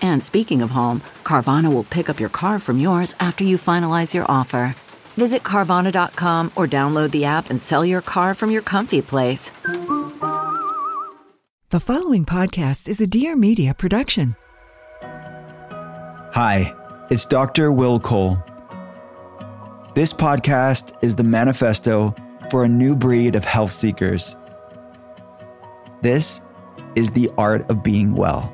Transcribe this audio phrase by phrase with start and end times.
[0.00, 4.14] And speaking of home, Carvana will pick up your car from yours after you finalize
[4.14, 4.74] your offer.
[5.16, 9.50] Visit Carvana.com or download the app and sell your car from your comfy place.
[11.70, 14.36] The following podcast is a Dear Media production.
[16.32, 16.74] Hi,
[17.10, 17.72] it's Dr.
[17.72, 18.38] Will Cole.
[19.94, 22.14] This podcast is the manifesto
[22.50, 24.36] for a new breed of health seekers.
[26.02, 26.40] This
[26.94, 28.52] is the art of being well.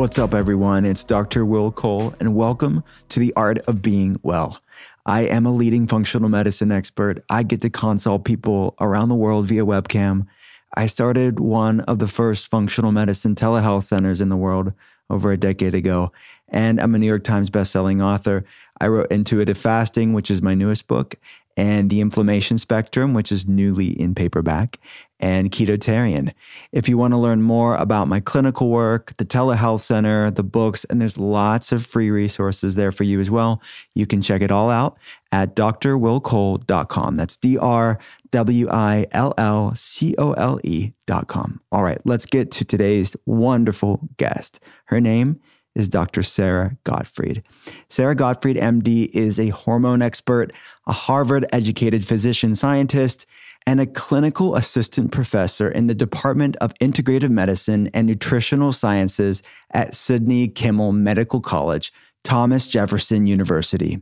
[0.00, 0.86] What's up, everyone?
[0.86, 1.44] It's Dr.
[1.44, 4.58] Will Cole, and welcome to the Art of Being Well.
[5.04, 7.22] I am a leading functional medicine expert.
[7.28, 10.26] I get to consult people around the world via webcam.
[10.74, 14.72] I started one of the first functional medicine telehealth centers in the world
[15.10, 16.12] over a decade ago,
[16.48, 18.46] and I'm a New York Times bestselling author.
[18.80, 21.16] I wrote Intuitive Fasting, which is my newest book,
[21.58, 24.78] and The Inflammation Spectrum, which is newly in paperback,
[25.20, 26.32] and Ketotarian.
[26.72, 30.84] If you want to learn more about my clinical work, the telehealth center, the books,
[30.84, 33.62] and there's lots of free resources there for you as well,
[33.94, 34.98] you can check it all out
[35.30, 37.16] at drwillcole.com.
[37.16, 37.98] That's D R
[38.32, 41.60] W I L L C O L E.com.
[41.70, 44.60] All right, let's get to today's wonderful guest.
[44.86, 45.40] Her name
[45.74, 46.22] is Dr.
[46.22, 47.42] Sara Gottfried.
[47.88, 50.52] Sara Gottfried, MD, is a hormone expert,
[50.86, 53.26] a Harvard educated physician scientist,
[53.66, 59.94] and a clinical assistant professor in the Department of Integrative Medicine and Nutritional Sciences at
[59.94, 61.92] Sidney Kimmel Medical College,
[62.24, 64.00] Thomas Jefferson University.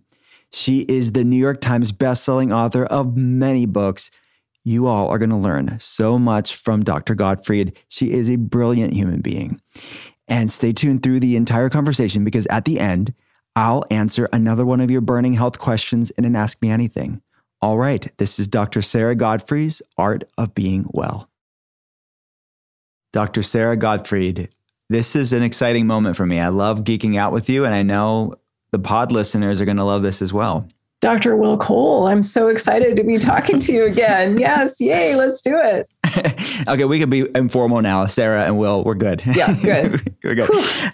[0.51, 4.11] She is the New York Times bestselling author of many books.
[4.65, 7.15] You all are going to learn so much from Dr.
[7.15, 7.77] Gottfried.
[7.89, 9.61] She is a brilliant human being.
[10.27, 13.15] And stay tuned through the entire conversation because at the end,
[13.57, 17.23] I'll answer another one of your burning health questions in an Ask Me Anything.
[17.61, 18.83] All right, this is Dr.
[18.83, 21.29] Sara Gottfried's Art of Being Well.
[23.13, 23.43] Dr.
[23.43, 24.49] Sara Gottfried,
[24.89, 26.39] this is an exciting moment for me.
[26.39, 28.37] I love geeking out with you, and I know
[28.71, 30.69] the pod listeners are going to love this as well.
[31.01, 31.37] Dr.
[31.37, 34.39] Will Cole, I'm so excited to be talking to you again.
[34.41, 35.91] yes, yay, let's do it.
[36.69, 38.07] okay, we can be informal now.
[38.07, 39.21] Sara and Will, we're good.
[39.27, 40.17] Yeah, good.
[40.25, 40.51] we're good.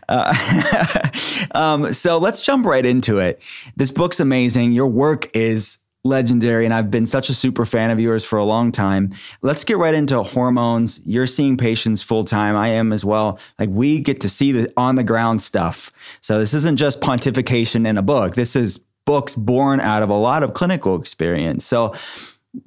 [0.09, 1.11] Uh,
[1.55, 3.43] um, so let's jump right into it.
[3.77, 4.73] This book's amazing.
[4.73, 8.45] Your work is legendary, and I've been such a super fan of yours for a
[8.45, 9.13] long time.
[9.43, 11.01] Let's get right into hormones.
[11.05, 12.57] You're seeing patients full time.
[12.57, 13.39] I am as well.
[13.59, 15.91] Like we get to see the on the ground stuff.
[16.21, 18.35] So this isn't just pontification in a book.
[18.35, 21.65] This is books born out of a lot of clinical experience.
[21.65, 21.95] So,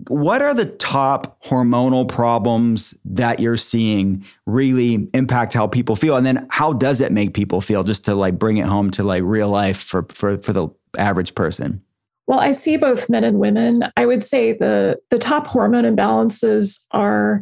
[0.09, 6.17] what are the top hormonal problems that you're seeing really impact how people feel?
[6.17, 9.03] And then how does it make people feel just to like bring it home to
[9.03, 11.81] like real life for, for, for the average person?
[12.27, 13.83] Well, I see both men and women.
[13.95, 17.41] I would say the, the top hormone imbalances are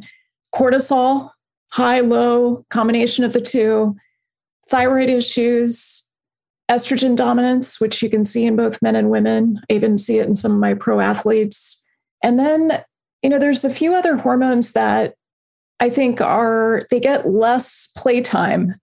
[0.53, 1.31] cortisol,
[1.72, 3.96] high, low, combination of the two,
[4.69, 6.09] thyroid issues,
[6.69, 9.59] estrogen dominance, which you can see in both men and women.
[9.69, 11.85] I even see it in some of my pro athletes.
[12.23, 12.84] And then,
[13.23, 15.16] you know, there's a few other hormones that
[15.79, 18.76] I think are, they get less playtime,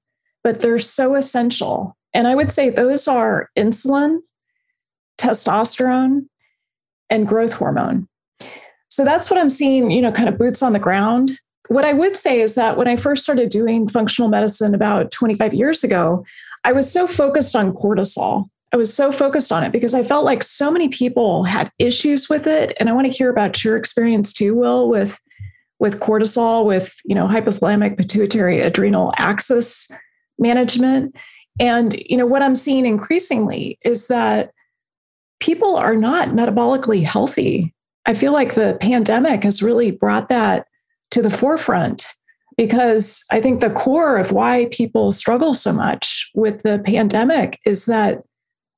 [0.45, 1.97] but they're so essential.
[2.13, 4.19] And I would say those are insulin,
[5.19, 6.27] testosterone,
[7.11, 8.09] and growth hormone.
[8.91, 11.33] So that's what I'm seeing, you know, kind of boots on the ground.
[11.69, 15.55] What I would say is that when I first started doing functional medicine about 25
[15.55, 16.25] years ago,
[16.65, 18.47] I was so focused on cortisol.
[18.73, 22.29] I was so focused on it because I felt like so many people had issues
[22.29, 22.75] with it.
[22.81, 25.21] And I want to hear about your experience too, Will, with
[25.79, 29.91] with cortisol, with you know, hypothalamic pituitary adrenal axis
[30.39, 31.17] management.
[31.59, 34.53] And you know, what I'm seeing increasingly is that
[35.43, 37.75] people are not metabolically healthy.
[38.07, 40.69] I feel like the pandemic has really brought that
[41.11, 42.07] to the forefront
[42.57, 47.87] because I think the core of why people struggle so much with the pandemic is
[47.87, 48.23] that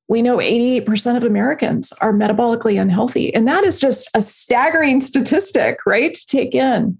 [0.07, 3.33] we know 88% of Americans are metabolically unhealthy.
[3.35, 6.15] And that is just a staggering statistic, right?
[6.15, 6.97] To take in.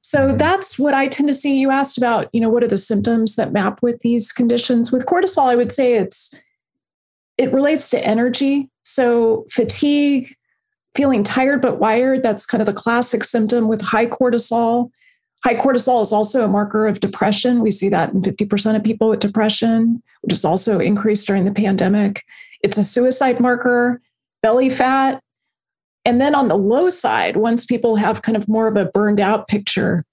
[0.00, 0.38] So mm-hmm.
[0.38, 1.58] that's what I tend to see.
[1.58, 4.90] You asked about, you know, what are the symptoms that map with these conditions?
[4.90, 6.34] With cortisol, I would say it's
[7.38, 8.70] it relates to energy.
[8.84, 10.34] So fatigue,
[10.94, 14.90] feeling tired but wired, that's kind of the classic symptom with high cortisol.
[15.44, 17.60] High cortisol is also a marker of depression.
[17.60, 21.52] We see that in 50% of people with depression, which is also increased during the
[21.52, 22.24] pandemic.
[22.62, 24.00] It's a suicide marker,
[24.42, 25.20] belly fat.
[26.04, 29.20] And then on the low side, once people have kind of more of a burned
[29.20, 30.04] out picture,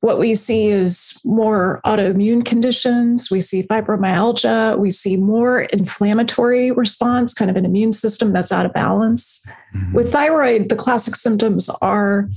[0.00, 3.30] what we see is more autoimmune conditions.
[3.30, 4.78] We see fibromyalgia.
[4.78, 9.44] We see more inflammatory response, kind of an immune system that's out of balance.
[9.74, 9.94] Mm-hmm.
[9.94, 12.28] With thyroid, the classic symptoms are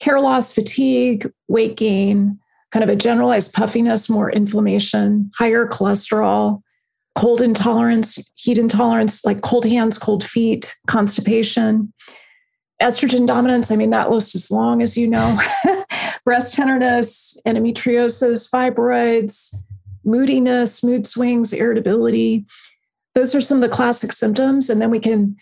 [0.00, 2.38] hair loss, fatigue, weight gain,
[2.70, 6.62] kind of a generalized puffiness, more inflammation, higher cholesterol,
[7.16, 11.92] cold intolerance, heat intolerance, like cold hands, cold feet, constipation,
[12.80, 13.72] estrogen dominance.
[13.72, 15.36] I mean, that list is long, as you know.
[16.24, 19.54] Breast tenderness, endometriosis, fibroids,
[20.04, 22.44] moodiness, mood swings, irritability.
[23.14, 24.70] Those are some of the classic symptoms.
[24.70, 25.36] And then we can,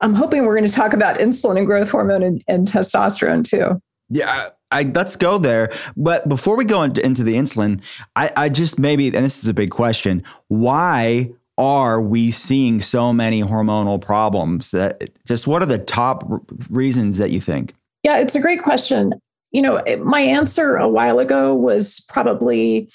[0.00, 3.80] I'm hoping we're going to talk about insulin and growth hormone and, and testosterone too.
[4.08, 5.72] Yeah, I, let's go there.
[5.96, 7.82] But before we go into, into the insulin,
[8.14, 13.12] I, I just maybe, and this is a big question, why are we seeing so
[13.12, 14.70] many hormonal problems?
[14.72, 16.24] That just what are the top
[16.70, 17.74] reasons that you think?
[18.02, 19.14] Yeah, it's a great question.
[19.56, 22.90] You know, my answer a while ago was probably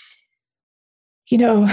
[1.31, 1.65] you know,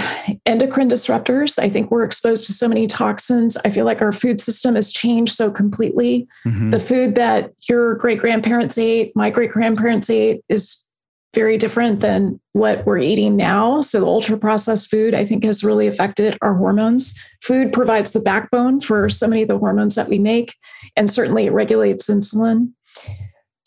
[0.45, 1.59] endocrine disruptors.
[1.59, 3.57] I think we're exposed to so many toxins.
[3.65, 6.27] I feel like our food system has changed so completely.
[6.47, 6.69] Mm-hmm.
[6.69, 10.87] The food that your great grandparents ate, my great grandparents ate, is
[11.35, 13.81] very different than what we're eating now.
[13.81, 17.21] So, the ultra processed food, I think, has really affected our hormones.
[17.43, 20.55] Food provides the backbone for so many of the hormones that we make,
[20.95, 22.71] and certainly it regulates insulin.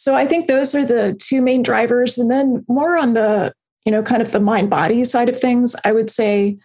[0.02, 2.18] So, I think those are the two main drivers.
[2.18, 3.52] And then, more on the
[3.84, 6.58] you know, kind of the mind body side of things, I would say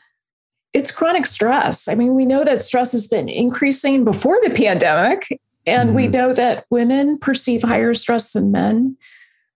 [0.73, 1.87] it's chronic stress.
[1.87, 5.27] I mean, we know that stress has been increasing before the pandemic,
[5.65, 5.95] and mm-hmm.
[5.95, 8.97] we know that women perceive higher stress than men.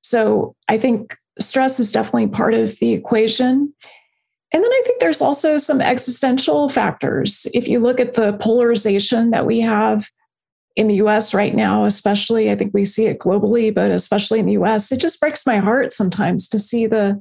[0.02, 3.74] So I think stress is definitely part of the equation.
[4.54, 7.48] And then I think there's also some existential factors.
[7.54, 10.10] If you look at the polarization that we have
[10.76, 14.46] in the US right now, especially, I think we see it globally, but especially in
[14.46, 17.20] the US, it just breaks my heart sometimes to see the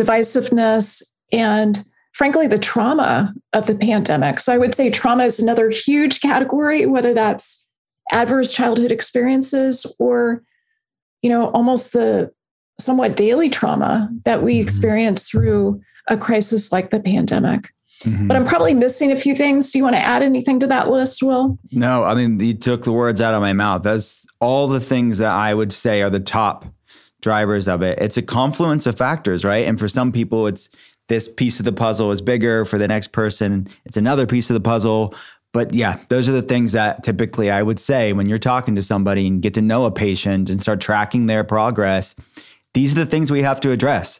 [0.00, 1.02] divisiveness,
[1.32, 4.38] and frankly, the trauma of the pandemic.
[4.38, 7.68] So I would say trauma is another huge category, whether that's
[8.12, 10.42] adverse childhood experiences or,
[11.22, 12.30] you know, almost the
[12.80, 14.62] somewhat daily trauma that we mm-hmm.
[14.62, 17.72] experience through a crisis like the pandemic.
[18.04, 18.28] Mm-hmm.
[18.28, 19.72] But I'm probably missing a few things.
[19.72, 21.58] Do you want to add anything to that list, Will?
[21.72, 23.82] No, I mean, you took the words out of my mouth.
[23.82, 26.66] That's all the things that I would say are the top
[27.22, 27.98] drivers of it.
[28.00, 29.66] It's a confluence of factors, right?
[29.66, 30.68] And for some people, it's
[31.08, 32.64] this piece of the puzzle is bigger.
[32.64, 35.14] For the next person, it's another piece of the puzzle.
[35.52, 38.82] But yeah, those are the things that typically I would say when you're talking to
[38.82, 42.14] somebody and get to know a patient and start tracking their progress.
[42.74, 44.18] These are the things we have to address.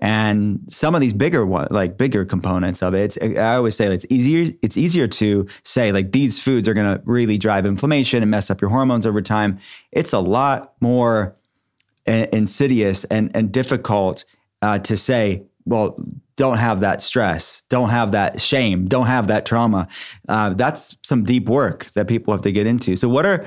[0.00, 4.52] And some of these bigger like bigger components of it, I always say it's easier.
[4.62, 8.50] It's easier to say like these foods are going to really drive inflammation and mess
[8.50, 9.58] up your hormones over time.
[9.92, 11.34] It's a lot more
[12.06, 14.24] insidious and, and difficult
[14.62, 15.96] uh, to say, well,
[16.36, 19.88] don't have that stress, don't have that shame, don't have that trauma.
[20.28, 22.96] Uh, that's some deep work that people have to get into.
[22.96, 23.46] So, what are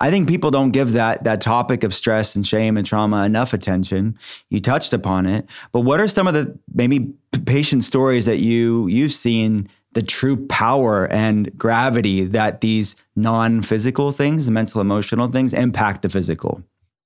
[0.00, 3.52] I think people don't give that that topic of stress and shame and trauma enough
[3.52, 4.18] attention.
[4.50, 7.12] You touched upon it, but what are some of the maybe
[7.46, 14.46] patient stories that you you've seen the true power and gravity that these non-physical things,
[14.46, 16.62] the mental emotional things impact the physical?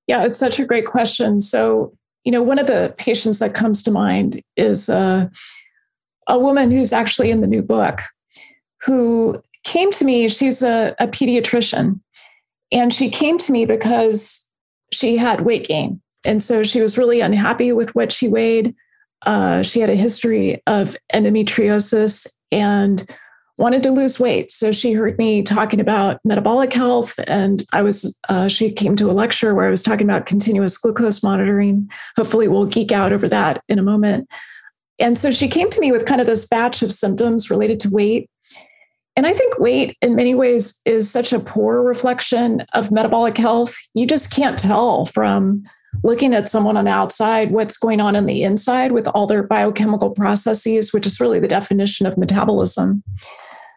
[0.08, 1.40] Yeah, it's such a great question.
[1.40, 5.28] So, you know, one of the patients that comes to mind is uh,
[6.26, 8.00] a woman who's actually in the new book
[8.82, 10.28] who came to me.
[10.28, 12.00] She's a, a pediatrician,
[12.72, 14.50] and she came to me because
[14.92, 16.00] she had weight gain.
[16.24, 18.74] And so she was really unhappy with what she weighed.
[19.26, 23.08] Uh, she had a history of endometriosis and
[23.58, 24.50] wanted to lose weight.
[24.50, 29.10] So she heard me talking about metabolic health, and I was uh, she came to
[29.10, 31.90] a lecture where I was talking about continuous glucose monitoring.
[32.16, 34.28] Hopefully, we'll geek out over that in a moment.
[34.98, 37.90] And so she came to me with kind of this batch of symptoms related to
[37.90, 38.28] weight.
[39.14, 43.76] And I think weight, in many ways, is such a poor reflection of metabolic health.
[43.94, 45.64] You just can't tell from
[46.02, 49.42] looking at someone on the outside what's going on in the inside with all their
[49.42, 53.02] biochemical processes, which is really the definition of metabolism.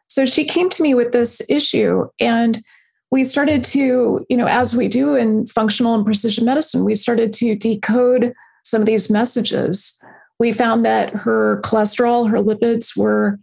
[0.09, 2.63] So she came to me with this issue, and
[3.11, 7.33] we started to, you know, as we do in functional and precision medicine, we started
[7.33, 10.01] to decode some of these messages.
[10.39, 13.39] We found that her cholesterol, her lipids were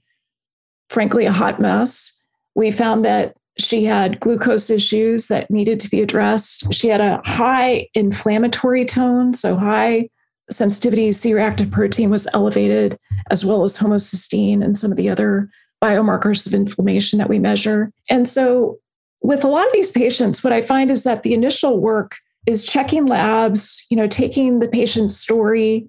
[0.93, 2.23] frankly, a hot mess.
[2.55, 6.73] We found that she had glucose issues that needed to be addressed.
[6.73, 10.09] She had a high inflammatory tone, so high
[10.51, 12.99] sensitivity C reactive protein was elevated,
[13.31, 15.49] as well as homocysteine and some of the other
[15.83, 17.91] biomarkers of inflammation that we measure.
[18.11, 18.79] And so,
[19.23, 22.67] with a lot of these patients, what I find is that the initial work is
[22.67, 25.89] checking labs, you know, taking the patient's story,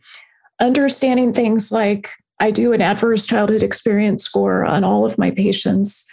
[0.61, 2.09] understanding things like
[2.43, 6.05] I do an adverse childhood experience score on all of my patients.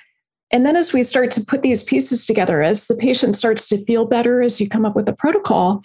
[0.52, 3.84] And then as we start to put these pieces together, as the patient starts to
[3.84, 5.82] feel better, as you come up with a protocol,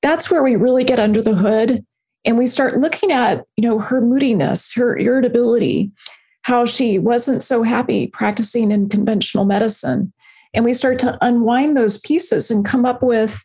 [0.00, 1.84] that's where we really get under the hood
[2.24, 5.92] and we start looking at, you know, her moodiness, her irritability,
[6.40, 10.10] how she wasn't so happy practicing in conventional medicine.
[10.54, 13.44] And we start to unwind those pieces and come up with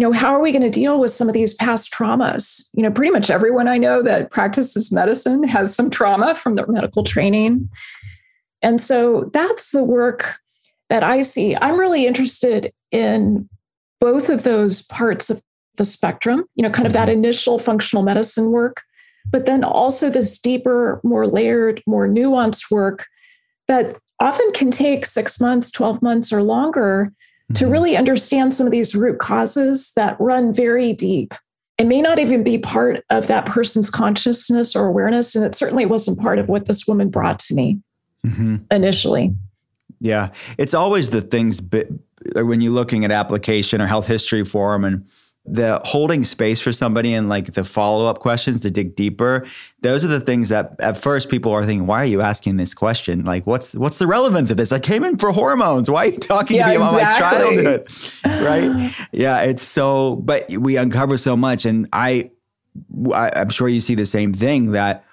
[0.00, 2.70] you know, how are we going to deal with some of these past traumas?
[2.72, 6.66] You know, pretty much everyone I know that practices medicine has some trauma from their
[6.66, 7.68] medical training.
[8.62, 10.38] And so that's the work
[10.88, 11.54] that I see.
[11.54, 13.46] I'm really interested in
[14.00, 15.42] both of those parts of
[15.76, 17.18] the spectrum, you know, kind of that mm-hmm.
[17.18, 18.82] initial functional medicine work,
[19.30, 23.06] but then also this deeper, more layered, more nuanced work
[23.68, 27.12] that often can take six months, 12 months, or longer
[27.54, 27.72] to mm-hmm.
[27.72, 31.34] really understand some of these root causes that run very deep
[31.80, 35.34] It may not even be part of that person's consciousness or awareness.
[35.34, 37.80] And it certainly wasn't part of what this woman brought to me
[38.22, 38.56] mm-hmm.
[38.70, 39.34] initially.
[39.98, 40.28] Yeah.
[40.58, 41.58] It's always the things
[42.34, 45.06] when you're looking at application or health history form and
[45.52, 49.44] the holding space for somebody and like the follow-up questions to dig deeper
[49.82, 52.74] those are the things that at first people are thinking why are you asking this
[52.74, 53.24] question?
[53.24, 54.72] Like what's what's the relevance of this?
[54.72, 55.90] I came in for hormones.
[55.90, 57.56] Why are you talking yeah, to me about exactly.
[57.56, 57.88] my childhood?
[58.40, 58.94] Right?
[59.12, 62.30] Yeah it's so but we uncover so much and I,
[63.12, 65.04] I i'm sure you see the same thing that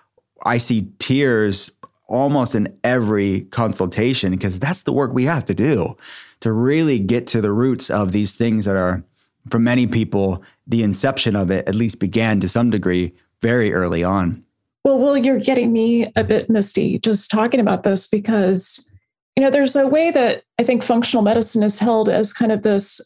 [0.45, 1.71] i see tears
[2.07, 5.97] almost in every consultation because that's the work we have to do
[6.39, 9.03] to really get to the roots of these things that are
[9.49, 14.03] for many people, the inception of it at least began to some degree very early
[14.03, 14.43] on.
[14.83, 18.89] Well, well, you're getting me a bit misty just talking about this because,
[19.35, 22.63] you know, there's a way that I think functional medicine is held as kind of
[22.63, 23.01] this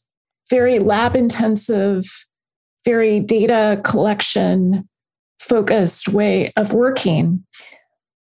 [0.49, 2.05] very lab intensive,
[2.85, 4.87] very data collection
[5.39, 7.43] focused way of working.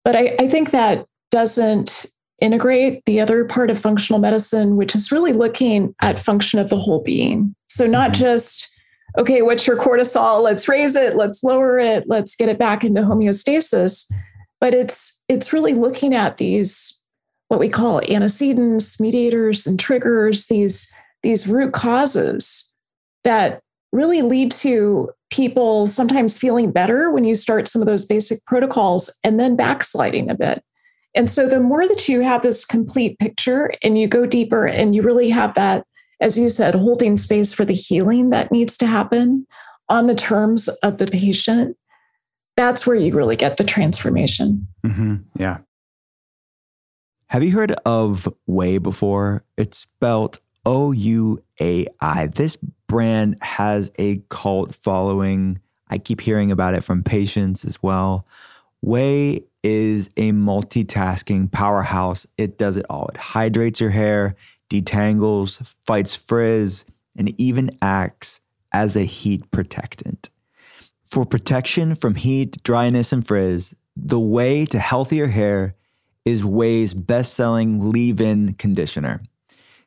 [0.03, 2.07] But I, I think that doesn't
[2.41, 6.75] integrate the other part of functional medicine, which is really looking at function of the
[6.75, 7.55] whole being.
[7.73, 8.21] So, not mm-hmm.
[8.21, 8.71] just,
[9.17, 10.41] okay, what's your cortisol?
[10.41, 14.11] Let's raise it, let's lower it, let's get it back into homeostasis.
[14.59, 17.01] But it's it's really looking at these
[17.51, 22.73] what we call antecedents, mediators, and triggers, these, these root causes
[23.25, 23.59] that
[23.91, 29.13] really lead to people sometimes feeling better when you start some of those basic protocols
[29.25, 30.63] and then backsliding a bit.
[31.13, 34.95] And so the more that you have this complete picture and you go deeper and
[34.95, 35.85] you really have that
[36.21, 39.45] as you said, holding space for the healing that needs to happen
[39.89, 41.75] on the terms of the patient,
[42.55, 44.67] that's where you really get the transformation.
[44.85, 45.15] Mm-hmm.
[45.35, 45.57] Yeah.
[47.27, 49.43] Have you heard of Ouai before?
[49.57, 52.27] It's spelled O U A I.
[52.27, 55.59] This brand has a cult following.
[55.89, 58.27] I keep hearing about it from patients as well.
[58.85, 62.27] Ouai is a multitasking powerhouse.
[62.37, 63.07] It does it all.
[63.07, 64.35] It hydrates your hair,
[64.71, 66.85] detangles, fights frizz,
[67.15, 68.39] and even acts
[68.73, 70.29] as a heat protectant.
[71.03, 75.75] For protection from heat, dryness, and frizz, the way to healthier hair
[76.23, 79.21] is Ouai's best selling leave in conditioner.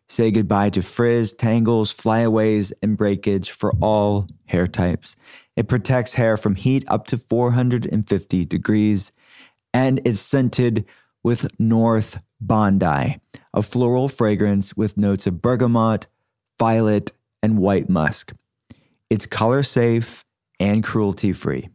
[0.06, 5.16] Say goodbye to frizz, tangles, flyaways, and breakage for all hair types.
[5.56, 9.12] It protects hair from heat up to 450 degrees,
[9.72, 10.84] and it's scented
[11.22, 13.20] with North Bondi,
[13.52, 16.06] a floral fragrance with notes of bergamot,
[16.58, 18.32] violet, and white musk.
[19.10, 20.24] It's color safe
[20.58, 21.68] and cruelty free.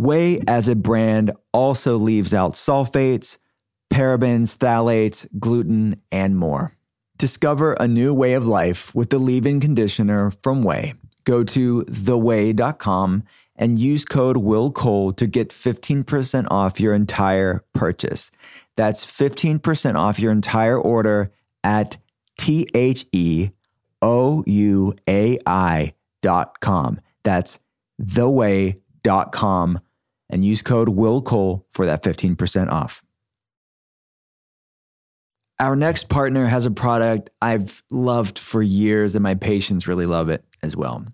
[0.00, 3.38] Ouai as a brand also leaves out sulfates,
[3.92, 6.74] parabens, phthalates, gluten, and more.
[7.18, 10.96] Discover a new way of life with the leave in conditioner from Ouai.
[11.24, 13.24] Go to theouai.com
[13.56, 18.30] and use code WILLCOLE to get 15% off your entire purchase.
[18.80, 21.30] That's 15% off your entire order
[21.62, 21.98] at
[22.38, 23.50] T H E
[24.00, 26.98] O U A I dot com.
[27.22, 27.58] That's
[28.00, 29.80] theouai.com
[30.30, 33.02] and use code Will Cole for that 15% off.
[35.58, 40.30] Our next partner has a product I've loved for years, and my patients really love
[40.30, 41.04] it as well.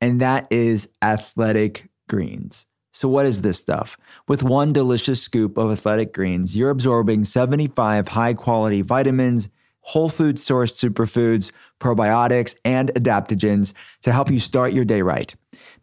[0.00, 2.66] And that is Athletic Greens.
[2.94, 3.96] So, what is this stuff?
[4.28, 9.48] With one delicious scoop of Athletic Greens, you're absorbing 75 high quality vitamins,
[9.80, 13.72] whole food sourced superfoods, probiotics, and adaptogens
[14.02, 15.34] to help you start your day right.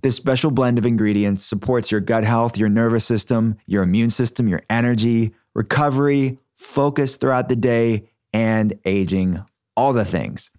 [0.02, 4.48] This special blend of ingredients supports your gut health, your nervous system, your immune system,
[4.48, 9.44] your energy, recovery, focus throughout the day, and aging,
[9.76, 10.50] all the things.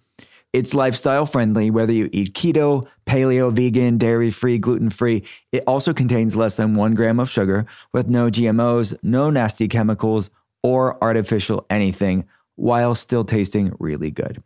[0.53, 5.23] It's lifestyle friendly, whether you eat keto, paleo, vegan, dairy free, gluten free.
[5.51, 10.29] It also contains less than one gram of sugar with no GMOs, no nasty chemicals,
[10.61, 14.43] or artificial anything, while still tasting really good.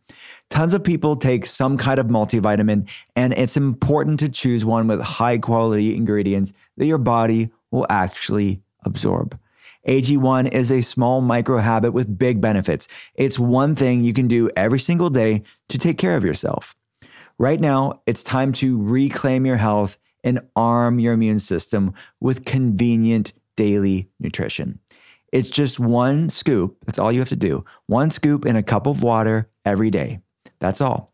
[0.50, 2.88] Tons of people take some kind of multivitamin,
[3.18, 8.62] and it's important to choose one with high quality ingredients that your body will actually
[8.86, 9.38] absorb.
[9.88, 12.89] AG1 is a small micro habit with big benefits.
[13.15, 16.75] It's one thing you can do every single day to take care of yourself.
[17.39, 23.32] Right now, it's time to reclaim your health and arm your immune system with convenient
[23.56, 24.79] daily nutrition.
[25.32, 26.77] It's just one scoop.
[26.86, 27.63] That's all you have to do.
[27.86, 30.20] One scoop in a cup of water every day.
[30.60, 31.13] That's all.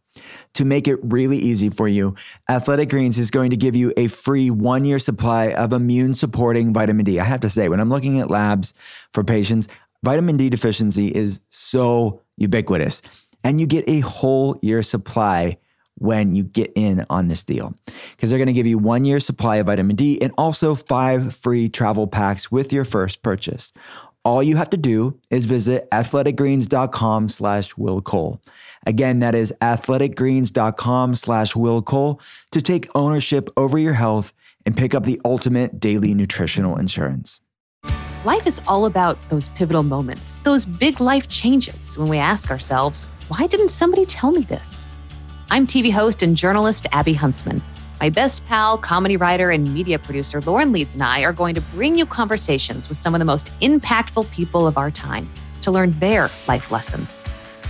[0.55, 2.15] To make it really easy for you,
[2.49, 6.73] Athletic Greens is going to give you a free one year supply of immune supporting
[6.73, 7.19] vitamin D.
[7.19, 8.73] I have to say, when I'm looking at labs
[9.13, 9.67] for patients,
[10.03, 13.01] vitamin D deficiency is so ubiquitous.
[13.43, 15.57] And you get a whole year supply
[15.95, 17.73] when you get in on this deal
[18.11, 21.35] because they're going to give you one year supply of vitamin D and also five
[21.35, 23.71] free travel packs with your first purchase.
[24.25, 28.41] All you have to do is visit athleticgreens.com slash Will Cole.
[28.85, 32.19] Again, that is athleticgreens.com slash Will Cole
[32.51, 34.33] to take ownership over your health
[34.65, 37.41] and pick up the ultimate daily nutritional insurance.
[38.25, 43.05] Life is all about those pivotal moments, those big life changes when we ask ourselves,
[43.27, 44.83] why didn't somebody tell me this?
[45.51, 47.61] I'm TV host and journalist Abby Huntsman.
[47.99, 51.61] My best pal, comedy writer, and media producer Lauren Leeds and I are going to
[51.61, 55.29] bring you conversations with some of the most impactful people of our time
[55.61, 57.17] to learn their life lessons.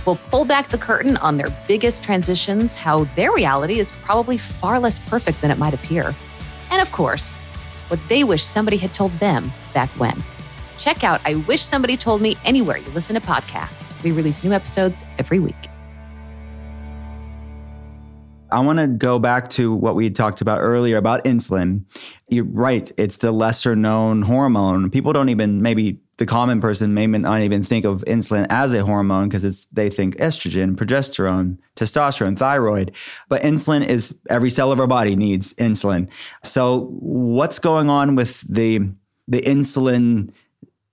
[0.06, 4.78] We'll pull back the curtain on their biggest transitions, how their reality is probably far
[4.78, 6.14] less perfect than it might appear.
[6.70, 7.36] And of course,
[7.88, 10.22] what they wish somebody had told them back when.
[10.78, 13.90] Check out I Wish Somebody Told Me anywhere you listen to podcasts.
[14.02, 15.54] We release new episodes every week.
[18.50, 21.84] I want to go back to what we talked about earlier about insulin.
[22.28, 22.90] You're right.
[22.96, 24.90] It's the lesser known hormone.
[24.90, 28.84] People don't even, maybe the common person may not even think of insulin as a
[28.84, 32.92] hormone because it's, they think estrogen, progesterone, testosterone, thyroid.
[33.28, 36.08] But insulin is every cell of our body needs insulin.
[36.42, 38.80] So what's going on with the,
[39.26, 40.32] the insulin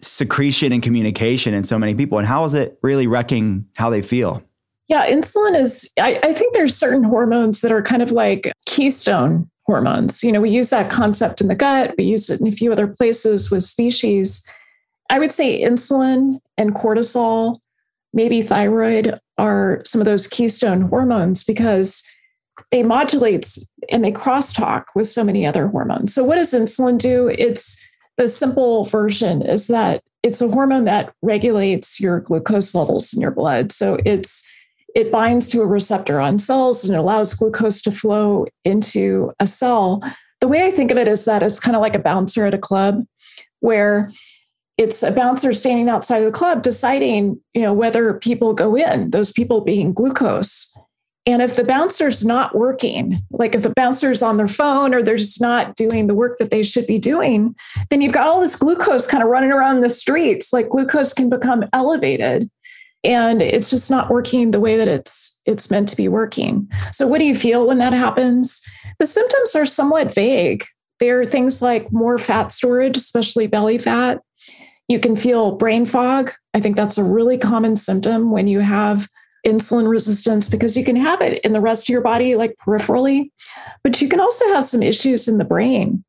[0.02, 2.18] secretion and communication in so many people?
[2.18, 4.44] And how is it really wrecking how they feel?
[4.88, 9.50] Yeah, insulin is, I, I, think there's certain hormones that are kind of like keystone
[9.66, 10.22] hormones.
[10.22, 12.74] You know, we use that concept in the gut, we use it in a few
[12.74, 14.46] other places with species.
[15.12, 17.60] I would say insulin and cortisol,
[18.14, 22.02] maybe thyroid, are some of those keystone hormones because
[22.72, 23.58] they modulate
[23.90, 26.14] and they crosstalk with so many other hormones.
[26.14, 27.28] So, what does insulin do?
[27.38, 33.20] It's the simple version is that it's a hormone that regulates your glucose levels in
[33.20, 33.74] your blood.
[33.74, 34.50] So, it's
[34.96, 39.48] it binds to a receptor on cells and it allows glucose to flow into a
[39.48, 40.02] cell.
[40.40, 42.54] The way I think of it is that it's kind of like a bouncer at
[42.54, 43.04] a club
[43.60, 44.12] where
[44.82, 49.12] it's a bouncer standing outside of the club deciding, you know, whether people go in,
[49.12, 50.76] those people being glucose.
[51.28, 55.18] And if the bouncer's not working, like if the bouncer's on their phone or they're
[55.18, 57.56] just not doing the work that they should be doing,
[57.92, 60.52] then you've got all this glucose kind of running around the streets.
[60.52, 62.50] Like glucose can become elevated
[63.04, 67.08] and it's just not working the way that it's it's meant to be working so
[67.08, 68.64] what do you feel when that happens
[69.00, 70.64] the symptoms are somewhat vague
[71.00, 74.20] there are things like more fat storage especially belly fat
[74.92, 79.08] you can feel brain fog i think that's a really common symptom when you have
[79.46, 83.32] insulin resistance because you can have it in the rest of your body like peripherally
[83.84, 86.04] but you can also have some issues in the brain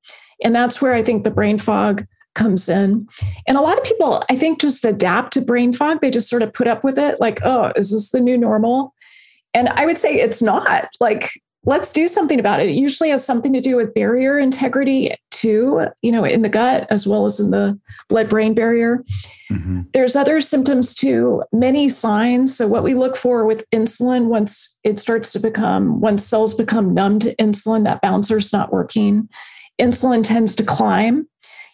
[0.44, 3.06] and that's where i think the brain fog comes in.
[3.46, 6.00] And a lot of people, I think, just adapt to brain fog.
[6.00, 8.94] They just sort of put up with it, like, oh, is this the new normal?
[9.54, 10.88] And I would say it's not.
[11.00, 11.30] Like,
[11.64, 12.70] let's do something about it.
[12.70, 16.86] It usually has something to do with barrier integrity too, you know, in the gut
[16.88, 17.78] as well as in the
[18.08, 19.04] blood brain barrier.
[19.50, 19.82] Mm-hmm.
[19.92, 22.56] There's other symptoms too, many signs.
[22.56, 26.94] So, what we look for with insulin, once it starts to become, once cells become
[26.94, 29.28] numb to insulin, that bouncer's not working,
[29.80, 31.28] insulin tends to climb,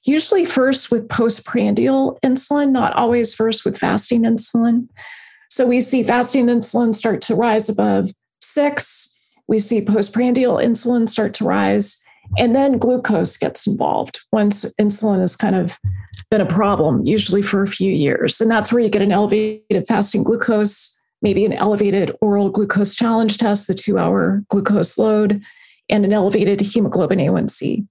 [0.04, 4.88] usually first with postprandial insulin, not always first with fasting insulin.
[5.50, 9.14] So, we see fasting insulin start to rise above six.
[9.46, 12.02] We see postprandial insulin start to rise
[12.36, 15.78] and then glucose gets involved once insulin has kind of
[16.30, 18.40] been a problem, usually for a few years.
[18.40, 23.38] And that's where you get an elevated fasting glucose, maybe an elevated oral glucose challenge
[23.38, 25.42] test, the two hour glucose load,
[25.88, 27.86] and an elevated hemoglobin A1C.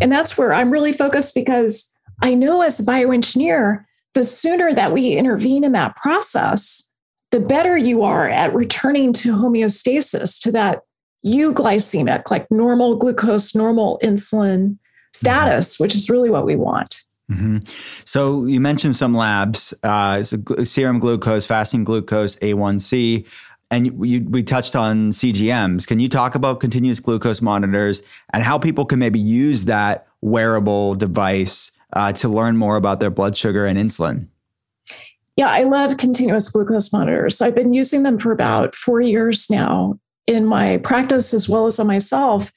[0.00, 4.92] And that's where I'm really focused because I know as a bioengineer, the sooner that
[4.92, 6.90] we intervene in that process,
[7.30, 10.82] the better you are at returning to homeostasis, to that
[11.24, 14.78] euglycemic, like normal glucose, normal insulin
[15.12, 17.02] status, which is really what we want.
[17.30, 17.58] Mm-hmm.
[18.04, 23.26] So you mentioned some labs, uh, so serum glucose, fasting glucose, A1C,
[23.70, 25.86] and you, we touched on CGMs.
[25.86, 28.02] Can you talk about continuous glucose monitors
[28.34, 33.10] and how people can maybe use that wearable device uh, to learn more about their
[33.10, 34.28] blood sugar and insulin?
[35.36, 37.40] Yeah, I love continuous glucose monitors.
[37.40, 41.78] I've been using them for about four years now in my practice as well as
[41.80, 42.52] on myself.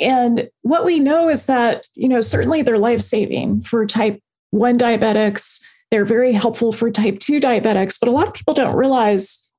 [0.00, 4.78] And what we know is that, you know, certainly they're life saving for type 1
[4.78, 5.62] diabetics.
[5.90, 9.50] They're very helpful for type 2 diabetics, but a lot of people don't realize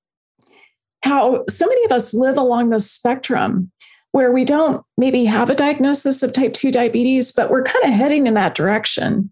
[1.03, 3.71] how so many of us live along the spectrum
[4.13, 7.91] where we don't maybe have a diagnosis of type 2 diabetes, but we're kind of
[7.91, 9.31] heading in that direction.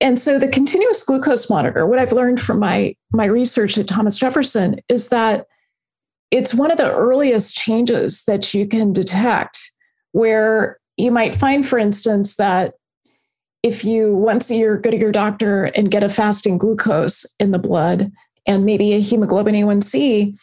[0.00, 4.18] And so the continuous glucose monitor, what I've learned from my, my research at Thomas
[4.18, 5.46] Jefferson is that
[6.34, 9.70] it's one of the earliest changes that you can detect
[10.10, 12.74] where you might find, for instance, that
[13.62, 17.52] if you once a year go to your doctor and get a fasting glucose in
[17.52, 18.10] the blood
[18.46, 20.36] and maybe a hemoglobin A1C,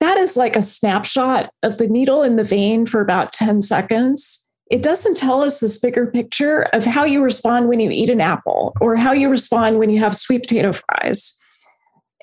[0.00, 4.48] that is like a snapshot of the needle in the vein for about 10 seconds.
[4.70, 8.22] It doesn't tell us this bigger picture of how you respond when you eat an
[8.22, 11.38] apple or how you respond when you have sweet potato fries.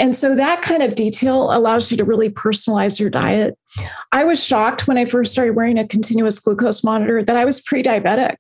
[0.02, 3.56] And so that kind of detail allows you to really personalize your diet.
[4.12, 7.62] I was shocked when I first started wearing a continuous glucose monitor that I was
[7.62, 8.38] pre diabetic.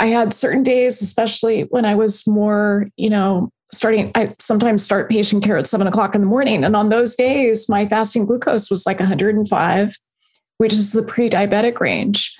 [0.00, 5.10] I had certain days, especially when I was more, you know, starting, I sometimes start
[5.10, 6.64] patient care at seven o'clock in the morning.
[6.64, 9.96] And on those days, my fasting glucose was like 105,
[10.56, 12.34] which is the pre diabetic range.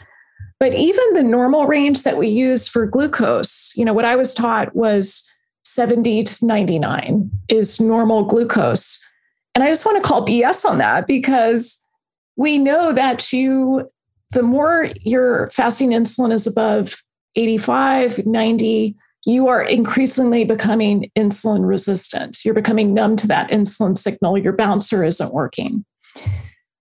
[0.59, 4.33] But even the normal range that we use for glucose, you know, what I was
[4.33, 5.28] taught was
[5.69, 9.07] 70 to 99 is normal glucose.
[9.55, 11.89] And I just want to call BS on that because
[12.37, 13.89] we know that you,
[14.31, 17.03] the more your fasting insulin is above
[17.37, 22.39] 85, 90, you are increasingly becoming insulin resistant.
[22.45, 24.39] You're becoming numb to that insulin signal.
[24.39, 25.85] Your bouncer isn't working.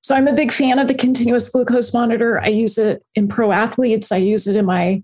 [0.01, 2.39] So I'm a big fan of the continuous glucose monitor.
[2.39, 4.11] I use it in pro athletes.
[4.11, 5.03] I use it in my,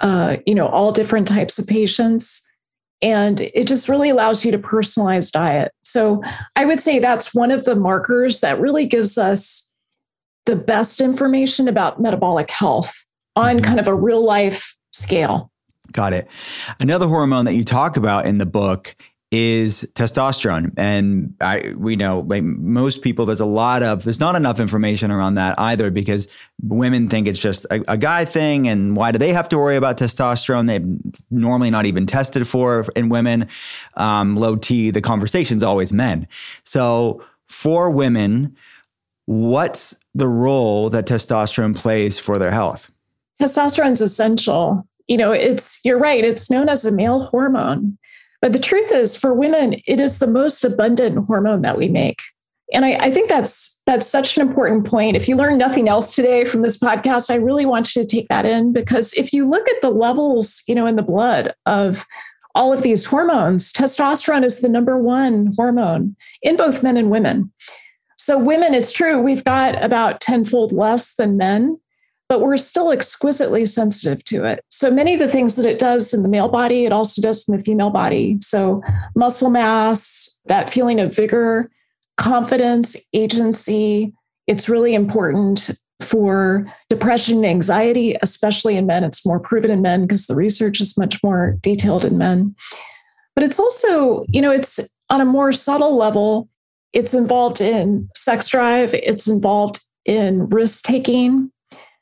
[0.00, 2.49] uh, you know, all different types of patients
[3.02, 5.72] and it just really allows you to personalize diet.
[5.82, 6.22] So
[6.56, 9.70] I would say that's one of the markers that really gives us
[10.46, 12.92] the best information about metabolic health
[13.36, 13.64] on mm-hmm.
[13.64, 15.50] kind of a real life scale.
[15.92, 16.28] Got it.
[16.78, 18.94] Another hormone that you talk about in the book
[19.30, 20.72] is testosterone.
[20.76, 25.12] And I, we know like most people, there's a lot of, there's not enough information
[25.12, 26.26] around that either because
[26.62, 28.66] women think it's just a, a guy thing.
[28.66, 30.66] And why do they have to worry about testosterone?
[30.66, 33.46] They've normally not even tested for in women.
[33.94, 36.26] Um, low T, the conversation's always men.
[36.64, 38.56] So for women,
[39.26, 42.90] what's the role that testosterone plays for their health?
[43.40, 44.84] Testosterone is essential.
[45.06, 47.96] You know, it's, you're right, it's known as a male hormone.
[48.40, 52.20] But the truth is, for women, it is the most abundant hormone that we make.
[52.72, 55.16] And I, I, think that's that's such an important point.
[55.16, 58.28] If you learn nothing else today from this podcast, I really want you to take
[58.28, 62.06] that in because if you look at the levels, you know, in the blood of
[62.54, 67.52] all of these hormones, testosterone is the number one hormone in both men and women.
[68.16, 71.80] So women, it's true, we've got about tenfold less than men,
[72.30, 74.64] but we're still exquisitely sensitive to it.
[74.70, 77.46] So many of the things that it does in the male body, it also does
[77.48, 78.38] in the female body.
[78.40, 78.82] So
[79.16, 81.72] muscle mass, that feeling of vigor,
[82.18, 84.14] confidence, agency,
[84.46, 89.02] it's really important for depression and anxiety, especially in men.
[89.02, 92.54] It's more proven in men because the research is much more detailed in men.
[93.34, 96.48] But it's also, you know, it's on a more subtle level,
[96.92, 101.50] it's involved in sex drive, it's involved in risk taking,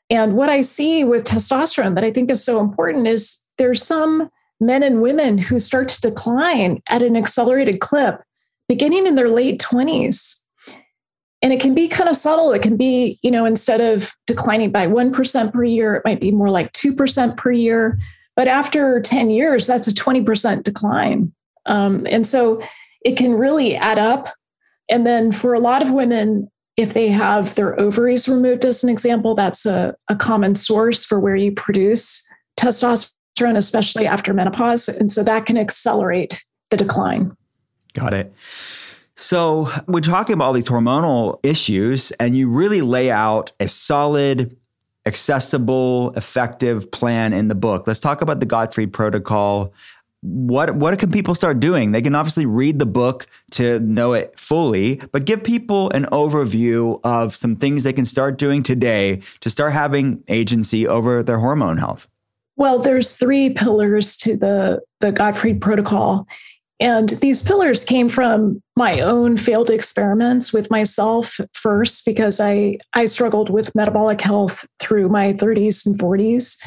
[0.09, 4.29] And what I see with testosterone that I think is so important is there's some
[4.59, 8.21] men and women who start to decline at an accelerated clip
[8.67, 10.43] beginning in their late 20s.
[11.41, 12.51] And it can be kind of subtle.
[12.51, 16.31] It can be, you know, instead of declining by 1% per year, it might be
[16.31, 17.97] more like 2% per year.
[18.35, 21.33] But after 10 years, that's a 20% decline.
[21.65, 22.61] Um, and so
[23.05, 24.29] it can really add up.
[24.89, 28.89] And then for a lot of women, if they have their ovaries removed, as an
[28.89, 34.87] example, that's a, a common source for where you produce testosterone, especially after menopause.
[34.87, 37.35] And so that can accelerate the decline.
[37.93, 38.33] Got it.
[39.17, 44.55] So, we're talking about all these hormonal issues, and you really lay out a solid,
[45.05, 47.87] accessible, effective plan in the book.
[47.87, 49.73] Let's talk about the Gottfried Protocol.
[50.21, 51.93] What what can people start doing?
[51.93, 56.99] They can obviously read the book to know it fully, but give people an overview
[57.03, 61.77] of some things they can start doing today to start having agency over their hormone
[61.77, 62.07] health.
[62.57, 66.27] Well, there's three pillars to the the Gottfried protocol.
[66.81, 73.05] And these pillars came from my own failed experiments with myself first, because I, I
[73.05, 76.57] struggled with metabolic health through my 30s and 40s.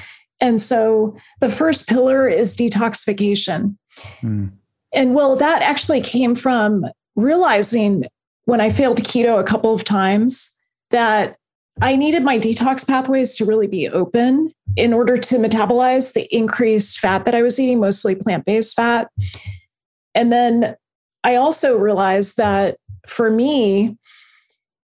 [0.42, 3.76] And so the first pillar is detoxification.
[4.20, 4.50] Mm.
[4.92, 6.85] And well, that actually came from
[7.16, 8.05] realizing
[8.44, 10.59] when I failed keto a couple of times
[10.90, 11.37] that
[11.81, 16.98] I needed my detox pathways to really be open in order to metabolize the increased
[16.98, 19.09] fat that I was eating, mostly plant based fat.
[20.14, 20.76] And then
[21.24, 22.76] I also realized that
[23.07, 23.96] for me,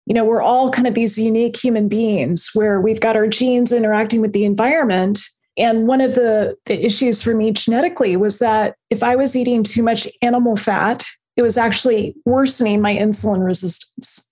[0.04, 3.72] you know, we're all kind of these unique human beings where we've got our genes
[3.72, 5.18] interacting with the environment.
[5.58, 9.62] And one of the, the issues for me genetically was that if I was eating
[9.62, 11.04] too much animal fat,
[11.36, 14.30] it was actually worsening my insulin resistance.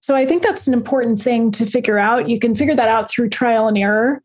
[0.00, 2.28] So I think that's an important thing to figure out.
[2.28, 4.22] You can figure that out through trial and error.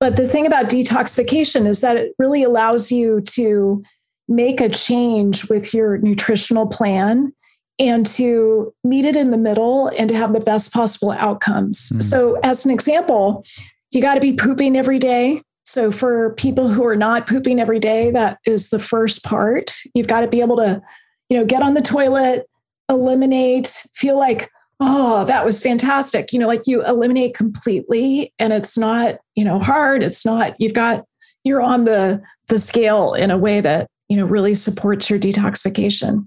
[0.00, 3.82] But the thing about detoxification is that it really allows you to
[4.28, 7.32] make a change with your nutritional plan
[7.78, 11.90] and to meet it in the middle and to have the best possible outcomes.
[11.90, 12.02] Mm.
[12.02, 13.44] So, as an example,
[13.90, 15.42] you got to be pooping every day.
[15.64, 19.72] So, for people who are not pooping every day, that is the first part.
[19.94, 20.80] You've got to be able to,
[21.28, 22.46] you know, get on the toilet,
[22.90, 24.50] eliminate, feel like,
[24.80, 26.32] oh, that was fantastic.
[26.32, 30.02] You know, like you eliminate completely and it's not, you know, hard.
[30.02, 31.04] It's not, you've got,
[31.44, 36.26] you're on the the scale in a way that you know really supports your detoxification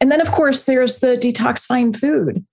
[0.00, 2.44] and then of course there's the detoxifying food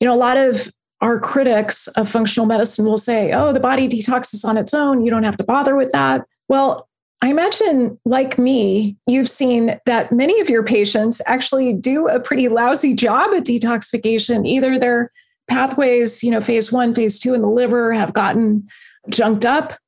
[0.00, 3.88] you know a lot of our critics of functional medicine will say oh the body
[3.88, 6.88] detoxes on its own you don't have to bother with that well
[7.22, 12.48] I imagine, like me, you've seen that many of your patients actually do a pretty
[12.48, 14.46] lousy job at detoxification.
[14.46, 15.10] Either their
[15.48, 18.68] pathways, you know, phase one, phase two in the liver have gotten
[19.08, 19.78] junked up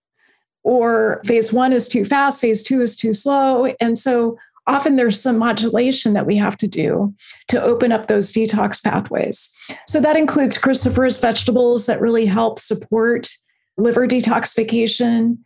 [0.63, 3.67] or phase one is too fast, phase two is too slow.
[3.81, 7.15] And so often there's some modulation that we have to do
[7.49, 9.58] to open up those detox pathways.
[9.87, 13.29] So that includes cruciferous vegetables that really help support
[13.77, 15.39] liver detoxification.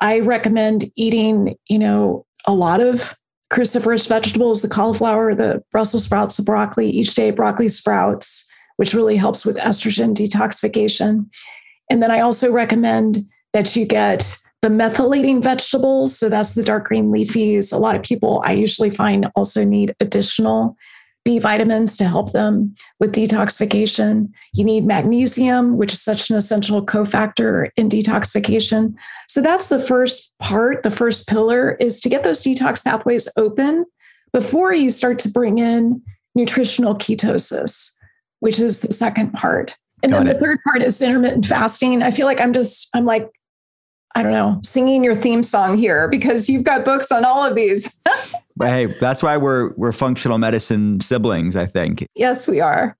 [0.00, 3.14] I recommend eating, you know, a lot of
[3.50, 9.16] cruciferous vegetables, the cauliflower, the Brussels sprouts, the broccoli, each day broccoli sprouts, which really
[9.16, 11.26] helps with estrogen detoxification.
[11.90, 16.18] And then I also recommend that you get the methylating vegetables.
[16.18, 17.72] So that's the dark green leafies.
[17.72, 20.76] A lot of people I usually find also need additional
[21.26, 24.30] B vitamins to help them with detoxification.
[24.54, 28.94] You need magnesium, which is such an essential cofactor in detoxification.
[29.26, 30.84] So that's the first part.
[30.84, 33.86] The first pillar is to get those detox pathways open
[34.32, 36.00] before you start to bring in
[36.36, 37.90] nutritional ketosis,
[38.38, 39.76] which is the second part.
[40.04, 40.34] And Got then it.
[40.34, 42.04] the third part is intermittent fasting.
[42.04, 43.28] I feel like I'm just, I'm like
[44.14, 47.56] I don't know, singing your theme song here because you've got books on all of
[47.56, 47.94] these.
[48.60, 52.06] hey, that's why we're we're functional medicine siblings, I think.
[52.14, 52.96] Yes, we are.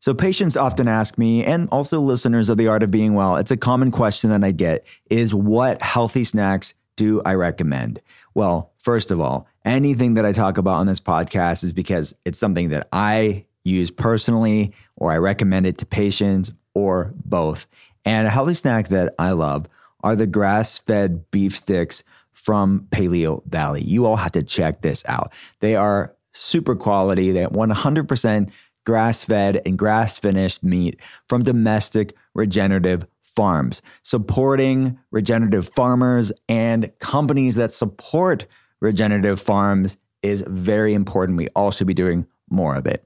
[0.00, 3.50] So patients often ask me and also listeners of the art of being well, it's
[3.50, 8.00] a common question that I get is what healthy snacks do I recommend?
[8.34, 12.38] Well, first of all, anything that I talk about on this podcast is because it's
[12.38, 17.66] something that I use personally or I recommend it to patients or both.
[18.04, 19.66] And a healthy snack that I love
[20.02, 22.04] are the grass fed beef sticks
[22.42, 23.84] from Paleovalley.
[23.84, 25.32] You all have to check this out.
[25.60, 27.32] They are super quality.
[27.32, 28.50] They have 100%
[28.86, 37.56] grass fed and grass finished meat from domestic regenerative farms, supporting regenerative farmers and companies
[37.56, 38.46] that support
[38.80, 41.38] regenerative farms is very important.
[41.38, 43.04] We all should be doing more of it.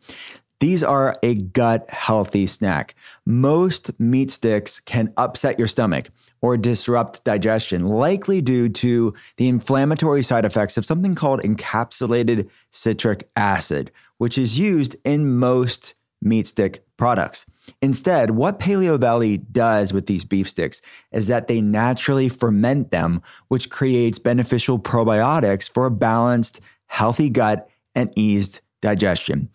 [0.61, 2.95] These are a gut healthy snack.
[3.27, 6.11] Most meat sticks can upset your stomach
[6.42, 13.31] or disrupt digestion, likely due to the inflammatory side effects of something called encapsulated citric
[13.37, 17.46] acid, which is used in most meat stick products.
[17.81, 23.70] Instead, what Paleovalley does with these beef sticks is that they naturally ferment them, which
[23.70, 29.48] creates beneficial probiotics for a balanced, healthy gut and eased digestion.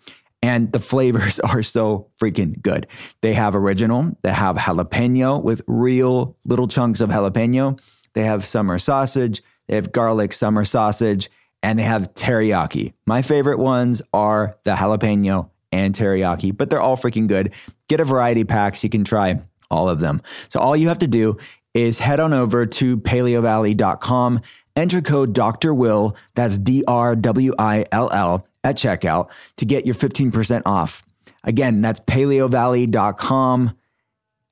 [0.47, 2.87] And the flavors are so freaking good.
[3.21, 7.77] They have original, they have jalapeno with real little chunks of jalapeno.
[8.13, 11.29] They have summer sausage, they have garlic summer sausage,
[11.61, 12.93] and they have teriyaki.
[13.05, 17.53] My favorite ones are the jalapeno and teriyaki, but they're all freaking good.
[17.89, 20.21] Get a variety pack so you can try all of them.
[20.47, 21.37] So all you have to do
[21.73, 24.41] is head on over to paleovalley.com,
[24.77, 25.73] enter code Dr.
[25.73, 31.03] Will, that's D R W I L L, at checkout to get your 15% off.
[31.43, 33.77] Again, that's paleovalley.com.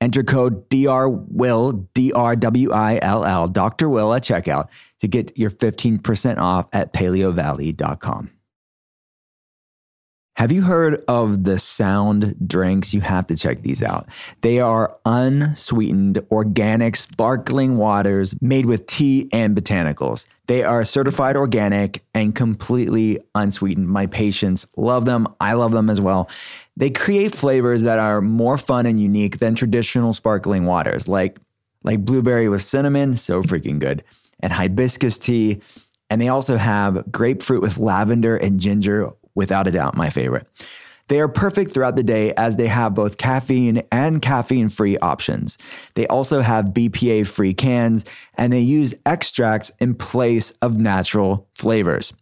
[0.00, 3.88] Enter code DR Will, D R W I L L, Dr.
[3.88, 4.68] Will at checkout
[5.00, 8.30] to get your 15% off at paleovalley.com.
[10.36, 12.92] Have you heard of the sound drinks?
[12.92, 14.06] You have to check these out.
[14.42, 20.26] They are unsweetened, organic, sparkling waters made with tea and botanicals.
[20.46, 23.88] They are certified organic and completely unsweetened.
[23.88, 25.26] My patients love them.
[25.40, 26.30] I love them as well.
[26.76, 31.38] They create flavors that are more fun and unique than traditional sparkling waters, like,
[31.82, 34.04] like blueberry with cinnamon, so freaking good,
[34.40, 35.60] and hibiscus tea.
[36.10, 40.46] And they also have grapefruit with lavender and ginger without a doubt, my favorite.
[41.08, 45.56] They are perfect throughout the day as they have both caffeine and caffeine free options.
[45.94, 52.12] They also have BPA free cans and they use extracts in place of natural flavors.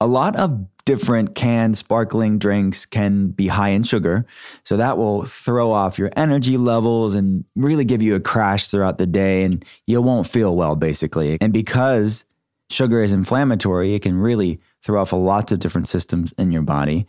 [0.00, 4.24] A lot of different canned sparkling drinks can be high in sugar,
[4.64, 8.96] so that will throw off your energy levels and really give you a crash throughout
[8.96, 11.36] the day, and you won't feel well basically.
[11.42, 12.24] And because
[12.70, 16.62] sugar is inflammatory, it can really throw off a lots of different systems in your
[16.62, 17.06] body.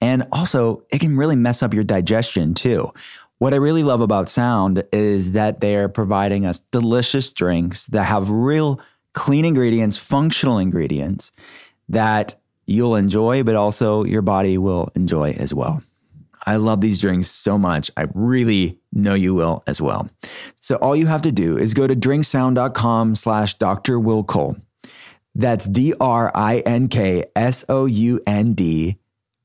[0.00, 2.92] And also, it can really mess up your digestion too.
[3.38, 8.30] What I really love about Sound is that they're providing us delicious drinks that have
[8.30, 8.80] real
[9.14, 11.32] clean ingredients, functional ingredients
[11.88, 12.36] that
[12.66, 15.82] you'll enjoy, but also your body will enjoy as well.
[16.46, 17.90] I love these drinks so much.
[17.96, 20.08] I really know you will as well.
[20.60, 24.00] So all you have to do is go to drinksound.com slash Dr.
[24.00, 24.56] Will Cole.
[25.34, 25.94] That's D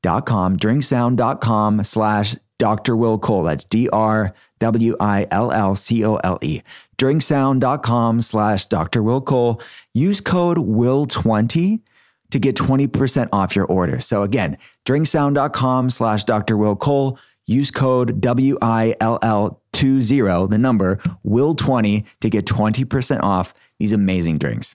[0.06, 2.96] R I N K S O U N D dot com, drinksound.com slash Dr.
[2.96, 3.42] Will Cole.
[3.42, 6.62] That's D R W I L L C O L E.
[6.98, 9.02] Drinksound.com slash Dr.
[9.02, 9.60] Will Cole.
[9.92, 11.80] Use code WILL20
[12.30, 14.00] to get 20% off your order.
[14.00, 16.56] So again, drinksound.com slash Dr.
[16.56, 17.18] Will Cole.
[17.48, 23.92] Use code W I L L 20, the number WILL20 to get 20% off these
[23.92, 24.74] amazing drinks.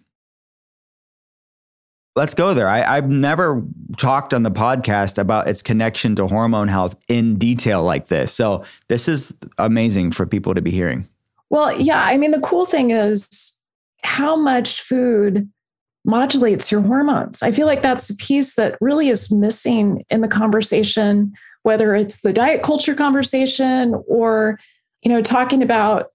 [2.15, 2.67] Let's go there.
[2.67, 3.63] I, have never
[3.95, 8.33] talked on the podcast about its connection to hormone health in detail like this.
[8.33, 11.07] So this is amazing for people to be hearing.
[11.49, 12.03] Well, yeah.
[12.03, 13.61] I mean, the cool thing is
[14.03, 15.49] how much food
[16.03, 17.41] modulates your hormones.
[17.43, 22.21] I feel like that's a piece that really is missing in the conversation, whether it's
[22.21, 24.59] the diet culture conversation or,
[25.01, 26.07] you know, talking about,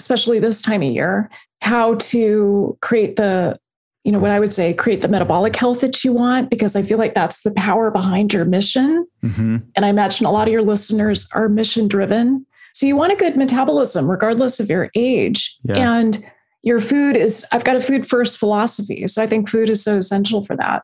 [0.00, 3.58] especially this time of year, how to create the
[4.04, 6.82] you know what i would say create the metabolic health that you want because i
[6.82, 9.06] feel like that's the power behind your mission.
[9.22, 9.58] Mm-hmm.
[9.74, 13.16] and i imagine a lot of your listeners are mission driven so you want a
[13.16, 15.56] good metabolism regardless of your age.
[15.62, 15.96] Yeah.
[15.96, 16.24] and
[16.62, 19.06] your food is i've got a food first philosophy.
[19.06, 20.82] So i think food is so essential for that.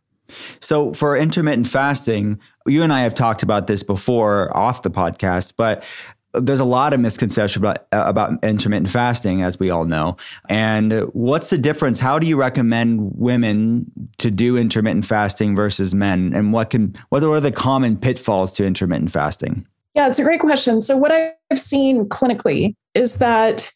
[0.60, 5.54] So for intermittent fasting you and i have talked about this before off the podcast
[5.56, 5.84] but
[6.32, 10.16] there's a lot of misconception about uh, about intermittent fasting, as we all know.
[10.48, 11.98] And what's the difference?
[11.98, 16.32] How do you recommend women to do intermittent fasting versus men?
[16.34, 19.66] And what can what are the common pitfalls to intermittent fasting?
[19.94, 20.80] Yeah, it's a great question.
[20.80, 23.72] So what I've seen clinically is that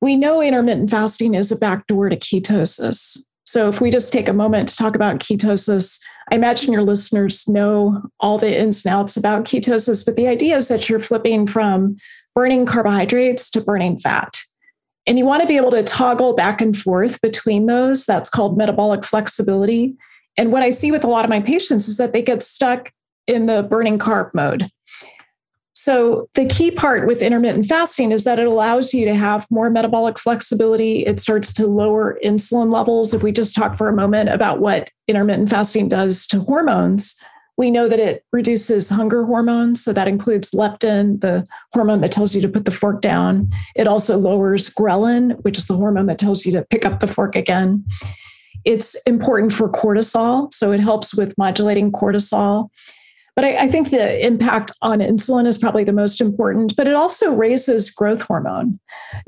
[0.00, 3.18] we know intermittent fasting is a backdoor to ketosis.
[3.54, 7.46] So if we just take a moment to talk about ketosis, I imagine your listeners
[7.46, 11.46] know all the ins and outs about ketosis, but the idea is that you're flipping
[11.46, 11.96] from
[12.34, 14.36] burning carbohydrates to burning fat.
[15.06, 18.06] And you want to be able to toggle back and forth between those.
[18.06, 19.94] That's called metabolic flexibility.
[20.36, 22.90] And what I see with a lot of my patients is that they get stuck
[23.28, 24.68] in the burning carb mode.
[25.84, 29.68] So, the key part with intermittent fasting is that it allows you to have more
[29.68, 31.04] metabolic flexibility.
[31.04, 33.12] It starts to lower insulin levels.
[33.12, 37.22] If we just talk for a moment about what intermittent fasting does to hormones,
[37.58, 39.84] we know that it reduces hunger hormones.
[39.84, 43.50] So that includes leptin, the hormone that tells you to put the fork down.
[43.76, 47.06] It also lowers ghrelin, which is the hormone that tells you to pick up the
[47.06, 47.84] fork again.
[48.64, 50.50] It's important for cortisol.
[50.50, 52.70] So it helps with modulating cortisol.
[53.36, 56.94] But I, I, think the impact on insulin is probably the most important, but it
[56.94, 58.78] also raises growth hormone,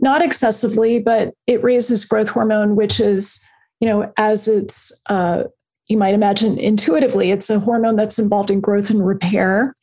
[0.01, 3.45] not excessively, but it raises growth hormone, which is,
[3.81, 5.45] you know, as it's, uh,
[5.89, 9.75] you might imagine intuitively, it's a hormone that's involved in growth and repair.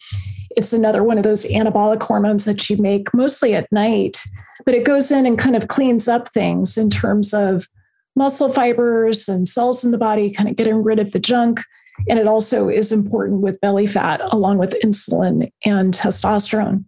[0.56, 4.18] It's another one of those anabolic hormones that you make mostly at night,
[4.66, 7.68] but it goes in and kind of cleans up things in terms of
[8.16, 11.62] muscle fibers and cells in the body, kind of getting rid of the junk
[12.08, 16.86] and it also is important with belly fat, along with insulin and testosterone.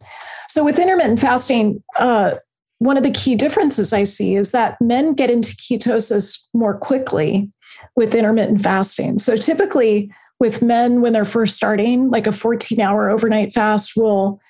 [0.49, 2.35] So, with intermittent fasting, uh,
[2.79, 7.51] one of the key differences I see is that men get into ketosis more quickly
[7.95, 9.19] with intermittent fasting.
[9.19, 14.41] So, typically, with men, when they're first starting, like a 14 hour overnight fast will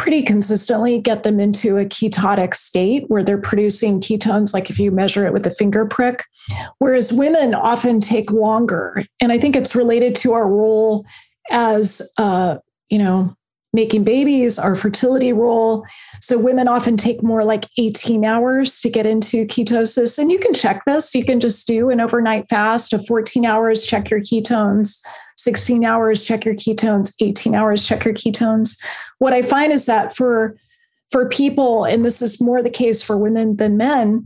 [0.00, 4.90] pretty consistently get them into a ketotic state where they're producing ketones, like if you
[4.90, 6.24] measure it with a finger prick.
[6.78, 9.04] Whereas women often take longer.
[9.20, 11.04] And I think it's related to our role
[11.50, 12.56] as, uh,
[12.88, 13.36] you know,
[13.74, 15.84] making babies, our fertility role.
[16.22, 20.18] So women often take more like 18 hours to get into ketosis.
[20.18, 21.14] And you can check this.
[21.14, 24.98] You can just do an overnight fast of 14 hours, check your ketones.
[25.42, 28.80] 16 hours, check your ketones, 18 hours, check your ketones.
[29.18, 30.56] What I find is that for
[31.10, 34.24] for people, and this is more the case for women than men,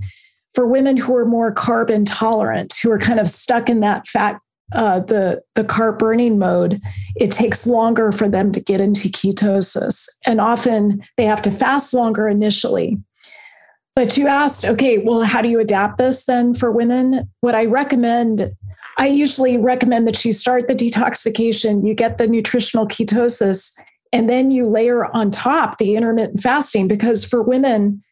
[0.53, 4.39] for women who are more carb intolerant, who are kind of stuck in that fat,
[4.73, 6.81] uh, the the carb burning mode,
[7.17, 11.95] it takes longer for them to get into ketosis, and often they have to fast
[11.95, 12.99] longer initially.
[13.97, 17.31] But you asked, okay, well, how do you adapt this then for women?
[17.41, 18.51] What I recommend
[18.99, 23.78] I usually recommend that you start the detoxification, you get the nutritional ketosis,
[24.12, 26.86] and then you layer on top the intermittent fasting.
[26.86, 28.03] Because for women,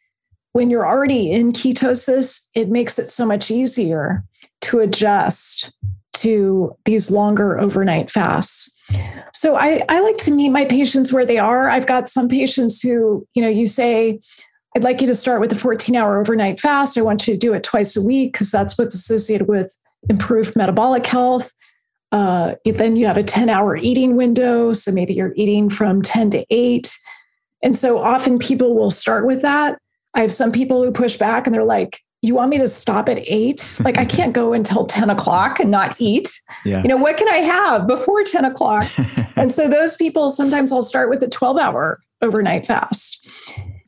[0.53, 4.25] when you're already in ketosis, it makes it so much easier
[4.63, 5.73] to adjust
[6.15, 8.79] to these longer overnight fasts.
[9.33, 11.71] So I, I like to meet my patients where they are.
[11.71, 14.21] I've got some patients who, you know, you say,
[14.77, 16.97] I'd like you to start with a 14 hour overnight fast.
[16.97, 19.79] I want you to do it twice a week because that's what's associated with
[20.09, 21.53] improved metabolic health.
[22.11, 24.73] Uh, then you have a 10 hour eating window.
[24.73, 26.95] So maybe you're eating from 10 to 8.
[27.63, 29.79] And so often people will start with that.
[30.15, 33.09] I have some people who push back and they're like, you want me to stop
[33.09, 33.75] at eight?
[33.83, 36.31] Like, I can't go until 10 o'clock and not eat.
[36.65, 36.83] Yeah.
[36.83, 38.87] You know, what can I have before 10 o'clock?
[39.37, 43.29] and so those people, sometimes I'll start with a 12 hour overnight fast.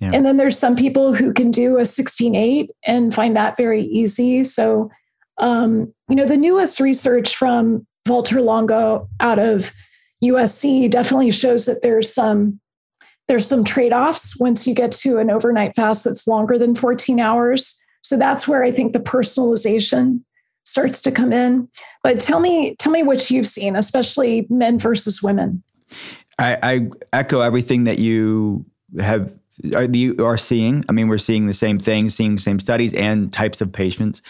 [0.00, 0.10] Yeah.
[0.12, 3.82] And then there's some people who can do a 16 8 and find that very
[3.84, 4.42] easy.
[4.42, 4.90] So
[5.38, 9.72] um, you know, the newest research from Valter Longo out of
[10.22, 12.60] USC definitely shows that there's some
[13.26, 17.82] there's some trade-offs once you get to an overnight fast that's longer than 14 hours.
[18.02, 20.22] So that's where I think the personalization
[20.66, 21.66] starts to come in.
[22.02, 25.62] But tell me, tell me what you've seen, especially men versus women.
[26.38, 28.66] I, I echo everything that you
[29.00, 29.32] have
[29.74, 30.84] are you are seeing.
[30.88, 34.20] I mean, we're seeing the same things, seeing the same studies and types of patients.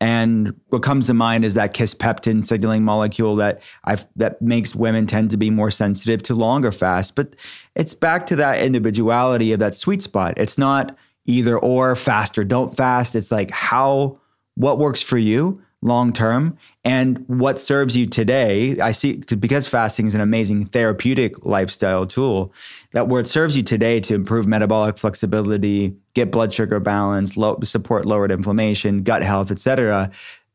[0.00, 5.06] And what comes to mind is that kisspeptin signaling molecule that I've, that makes women
[5.06, 7.10] tend to be more sensitive to longer fasts.
[7.10, 7.34] But
[7.74, 10.34] it's back to that individuality of that sweet spot.
[10.36, 13.14] It's not either or fast or don't fast.
[13.14, 14.18] It's like how
[14.56, 16.56] what works for you long term.
[16.82, 22.52] And what serves you today i see because fasting is an amazing therapeutic lifestyle tool
[22.92, 27.58] that where it serves you today to improve metabolic flexibility get blood sugar balance low,
[27.62, 30.10] support lowered inflammation gut health etc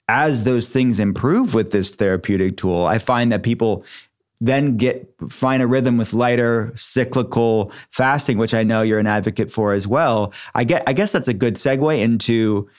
[0.07, 3.85] as those things improve with this therapeutic tool i find that people
[4.41, 9.51] then get find a rhythm with lighter cyclical fasting which i know you're an advocate
[9.51, 10.33] for as well.
[10.55, 12.69] I get i guess that's a good segue into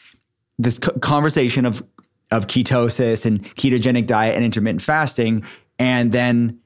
[0.59, 1.83] this conversation of
[2.31, 5.45] of ketosis and ketogenic diet and intermittent fasting,
[5.79, 6.59] and then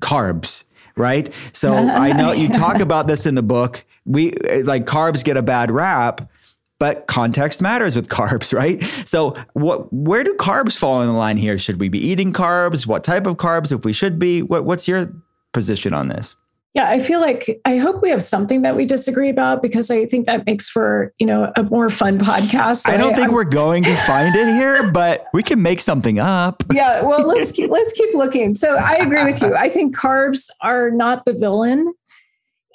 [0.00, 0.64] carbs,
[0.96, 1.32] right?
[1.52, 3.84] So I know you talk about this in the book.
[4.04, 4.32] We
[4.64, 6.30] like carbs get a bad rap,
[6.78, 8.82] but context matters with carbs, right?
[9.06, 11.58] So what where do carbs fall in the line here?
[11.58, 12.86] Should we be eating carbs?
[12.86, 14.42] What type of carbs if we should be?
[14.42, 15.12] What what's your
[15.52, 16.36] position on this?
[16.74, 20.04] Yeah, I feel like I hope we have something that we disagree about because I
[20.04, 22.82] think that makes for, you know, a more fun podcast.
[22.82, 25.62] So I don't I, think I'm, we're going to find it here, but we can
[25.62, 26.62] make something up.
[26.72, 28.54] Yeah, well, let's keep let's keep looking.
[28.54, 29.56] So I agree with you.
[29.56, 31.92] I think carbs are not the villain.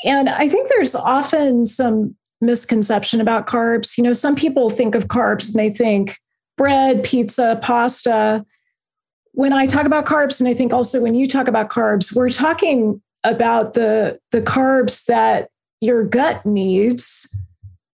[0.04, 3.98] And I think there's often some misconception about carbs.
[3.98, 6.18] You know, some people think of carbs and they think
[6.58, 8.46] bread, pizza, pasta,
[9.34, 12.30] when I talk about carbs, and I think also when you talk about carbs, we're
[12.30, 15.50] talking about the, the carbs that
[15.82, 17.38] your gut needs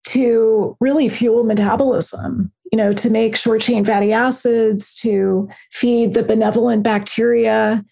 [0.05, 6.23] to really fuel metabolism, you know, to make short chain fatty acids, to feed the
[6.23, 7.83] benevolent bacteria.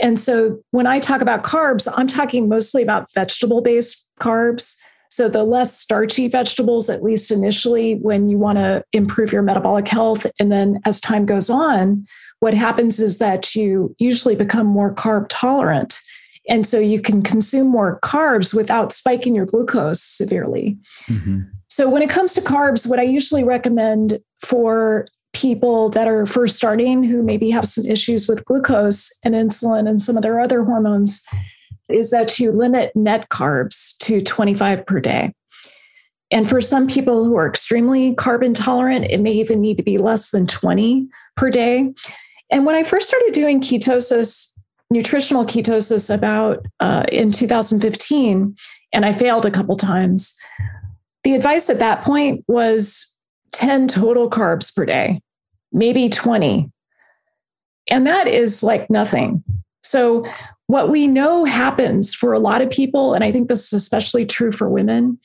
[0.00, 4.76] And so when I talk about carbs, I'm talking mostly about vegetable based carbs.
[5.10, 9.86] So the less starchy vegetables, at least initially, when you want to improve your metabolic
[9.86, 10.26] health.
[10.40, 12.04] And then as time goes on,
[12.40, 16.00] what happens is that you usually become more carb tolerant.
[16.48, 20.78] And so you can consume more carbs without spiking your glucose severely.
[21.06, 21.42] Mm-hmm.
[21.68, 26.56] So when it comes to carbs, what I usually recommend for people that are first
[26.56, 30.64] starting who maybe have some issues with glucose and insulin and some of their other
[30.64, 31.26] hormones
[31.88, 35.32] is that you limit net carbs to 25 per day.
[36.30, 39.98] And for some people who are extremely carb intolerant, it may even need to be
[39.98, 41.92] less than 20 per day.
[42.50, 44.53] And when I first started doing ketosis,
[44.94, 48.56] nutritional ketosis about uh, in 2015,
[48.92, 50.38] and I failed a couple times,
[51.24, 53.12] the advice at that point was
[53.52, 55.20] 10 total carbs per day,
[55.72, 56.70] maybe 20.
[57.88, 59.42] And that is like nothing.
[59.82, 60.26] So,
[60.66, 64.24] what we know happens for a lot of people, and I think this is especially
[64.24, 65.18] true for women,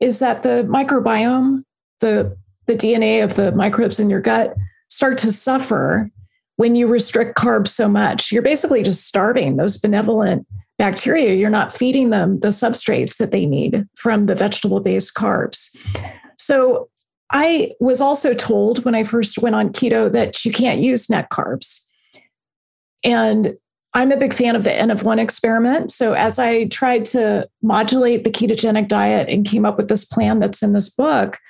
[0.00, 1.62] is that the microbiome,
[2.00, 4.54] the, the DNA of the microbes in your gut,
[4.90, 6.10] start to suffer
[6.62, 8.30] when you restrict carbs so much.
[8.30, 10.46] You're basically just starving those benevolent
[10.78, 11.34] bacteria.
[11.34, 15.76] You're not feeding them the substrates that they need from the vegetable based carbs.
[16.38, 16.88] So
[17.32, 21.30] I was also told when I first went on keto that you can't use net
[21.30, 21.84] carbs.
[23.02, 23.56] And
[23.94, 25.90] I'm a big fan of the N of one experiment.
[25.90, 30.38] So as I tried to modulate the ketogenic diet and came up with this plan
[30.38, 31.40] that's in this book,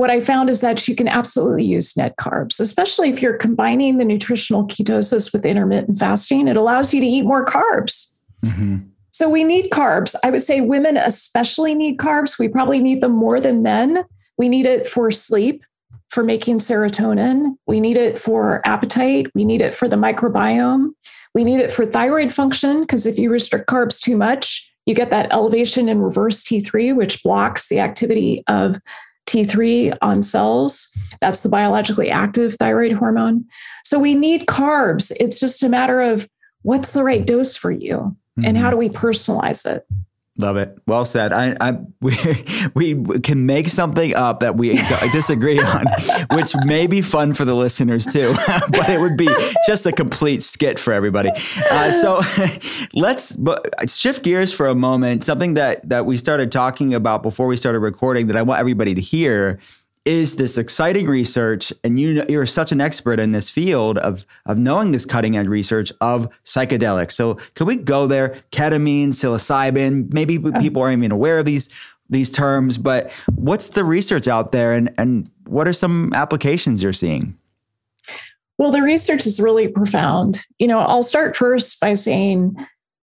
[0.00, 3.98] what I found is that you can absolutely use net carbs, especially if you're combining
[3.98, 6.48] the nutritional ketosis with intermittent fasting.
[6.48, 8.10] It allows you to eat more carbs.
[8.42, 8.78] Mm-hmm.
[9.10, 10.14] So we need carbs.
[10.24, 12.38] I would say women especially need carbs.
[12.38, 14.06] We probably need them more than men.
[14.38, 15.62] We need it for sleep,
[16.08, 17.56] for making serotonin.
[17.66, 19.26] We need it for appetite.
[19.34, 20.92] We need it for the microbiome.
[21.34, 25.10] We need it for thyroid function because if you restrict carbs too much, you get
[25.10, 28.78] that elevation in reverse T3, which blocks the activity of
[29.30, 30.96] T3 on cells.
[31.20, 33.44] That's the biologically active thyroid hormone.
[33.84, 35.12] So we need carbs.
[35.20, 36.28] It's just a matter of
[36.62, 38.44] what's the right dose for you mm-hmm.
[38.44, 38.72] and how mm-hmm.
[38.72, 39.86] do we personalize it.
[40.38, 40.78] Love it.
[40.86, 41.32] Well said.
[41.32, 44.80] I, I we, we can make something up that we
[45.12, 45.84] disagree on,
[46.32, 48.34] which may be fun for the listeners too,
[48.70, 49.28] but it would be
[49.66, 51.30] just a complete skit for everybody.
[51.70, 52.20] Uh, so
[52.94, 53.36] let's
[53.94, 55.24] shift gears for a moment.
[55.24, 58.94] Something that that we started talking about before we started recording that I want everybody
[58.94, 59.58] to hear
[60.04, 64.58] is this exciting research and you you're such an expert in this field of of
[64.58, 67.12] knowing this cutting edge research of psychedelics.
[67.12, 68.42] So could we go there?
[68.50, 70.58] Ketamine psilocybin maybe uh-huh.
[70.60, 71.68] people aren't even aware of these
[72.08, 76.92] these terms but what's the research out there and and what are some applications you're
[76.92, 77.36] seeing?
[78.56, 80.40] Well the research is really profound.
[80.58, 82.56] You know i'll start first by saying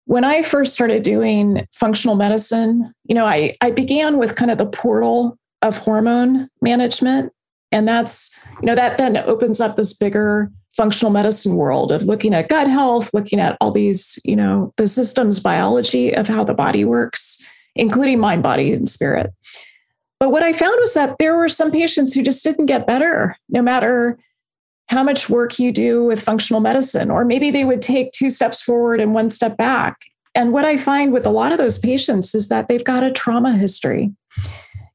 [0.06, 4.56] when I first started doing functional medicine, you know, I, I began with kind of
[4.56, 7.32] the portal of hormone management.
[7.72, 12.32] And that's, you know, that then opens up this bigger functional medicine world of looking
[12.32, 16.54] at gut health, looking at all these, you know, the systems biology of how the
[16.54, 17.44] body works,
[17.74, 19.32] including mind, body, and spirit.
[20.20, 23.36] But what I found was that there were some patients who just didn't get better,
[23.48, 24.18] no matter
[24.88, 28.62] how much work you do with functional medicine, or maybe they would take two steps
[28.62, 29.96] forward and one step back.
[30.34, 33.12] And what I find with a lot of those patients is that they've got a
[33.12, 34.12] trauma history.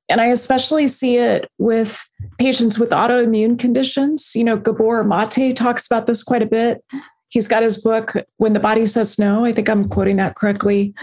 [0.10, 2.04] And I especially see it with
[2.38, 4.34] patients with autoimmune conditions.
[4.36, 6.84] You know, Gabor Mate talks about this quite a bit.
[7.30, 9.45] He's got his book, When the Body Says No.
[9.45, 10.93] I think I'm quoting that correctly,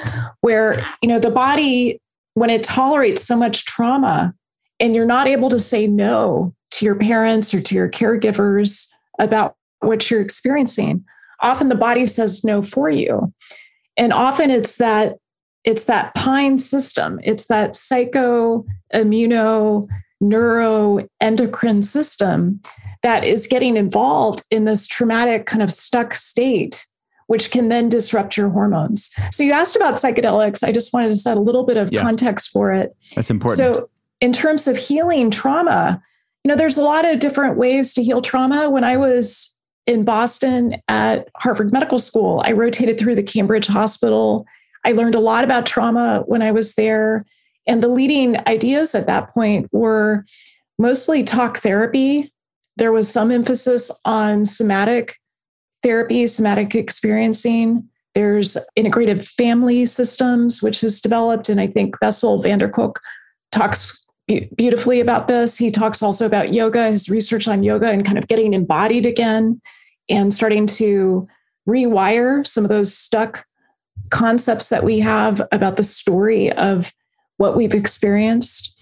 [0.42, 2.00] where, you know, the body,
[2.34, 4.32] when it tolerates so much trauma
[4.78, 8.86] and you're not able to say no to your parents or to your caregivers
[9.18, 11.04] about what you're experiencing,
[11.40, 13.32] often the body says no for you.
[13.96, 15.16] And often it's that
[15.64, 17.20] it's that pine system.
[17.22, 19.86] It's that psycho immuno
[20.22, 22.60] neuroendocrine system
[23.02, 26.86] that is getting involved in this traumatic kind of stuck state
[27.26, 29.08] which can then disrupt your hormones.
[29.30, 30.64] So you asked about psychedelics.
[30.64, 32.02] I just wanted to set a little bit of yeah.
[32.02, 32.96] context for it.
[33.14, 33.56] That's important.
[33.56, 33.88] So
[34.20, 36.02] in terms of healing trauma
[36.44, 38.70] you know there's a lot of different ways to heal trauma.
[38.70, 39.56] When i was
[39.86, 44.46] in boston at harvard medical school i rotated through the cambridge hospital
[44.84, 47.24] I learned a lot about trauma when I was there.
[47.66, 50.24] And the leading ideas at that point were
[50.78, 52.32] mostly talk therapy.
[52.76, 55.18] There was some emphasis on somatic
[55.82, 57.88] therapy, somatic experiencing.
[58.14, 61.48] There's integrative family systems, which has developed.
[61.48, 63.00] And I think Bessel van der Kolk
[63.52, 64.04] talks
[64.56, 65.56] beautifully about this.
[65.56, 69.60] He talks also about yoga, his research on yoga and kind of getting embodied again
[70.08, 71.28] and starting to
[71.68, 73.44] rewire some of those stuck
[74.10, 76.92] concepts that we have about the story of
[77.36, 78.76] what we've experienced.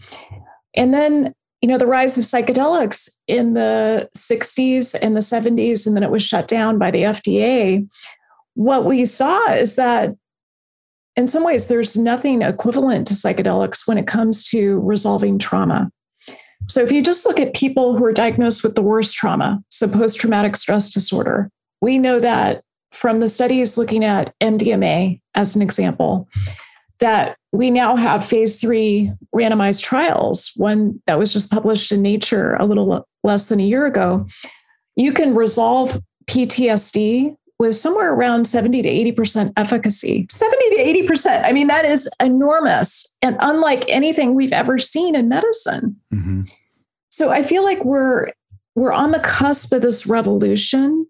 [0.75, 5.95] And then, you know, the rise of psychedelics in the 60s and the 70s, and
[5.95, 7.89] then it was shut down by the FDA.
[8.55, 10.15] What we saw is that
[11.17, 15.91] in some ways, there's nothing equivalent to psychedelics when it comes to resolving trauma.
[16.69, 19.89] So, if you just look at people who are diagnosed with the worst trauma, so
[19.89, 21.51] post traumatic stress disorder,
[21.81, 22.63] we know that
[22.93, 26.29] from the studies looking at MDMA as an example,
[26.99, 32.55] that we now have phase three randomized trials, one that was just published in Nature
[32.55, 34.27] a little less than a year ago.
[34.97, 40.27] You can resolve PTSD with somewhere around 70 to 80% efficacy.
[40.31, 41.45] 70 to 80%.
[41.45, 45.97] I mean, that is enormous and unlike anything we've ever seen in medicine.
[46.15, 46.43] Mm-hmm.
[47.11, 48.29] So I feel like we're
[48.77, 51.05] we're on the cusp of this revolution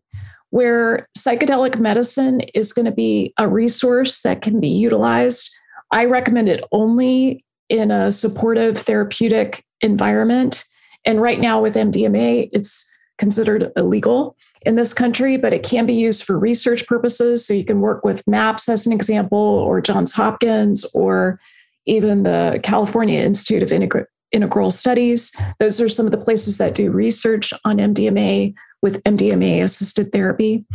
[0.51, 5.55] where psychedelic medicine is going to be a resource that can be utilized.
[5.92, 10.64] I recommend it only in a supportive therapeutic environment.
[11.05, 15.94] And right now with MDMA, it's considered illegal in this country, but it can be
[15.94, 17.46] used for research purposes.
[17.46, 21.38] So you can work with MAPS as an example, or Johns Hopkins, or
[21.86, 25.35] even the California Institute of Integra- Integral Studies.
[25.59, 30.66] Those are some of the places that do research on MDMA with MDMA assisted therapy.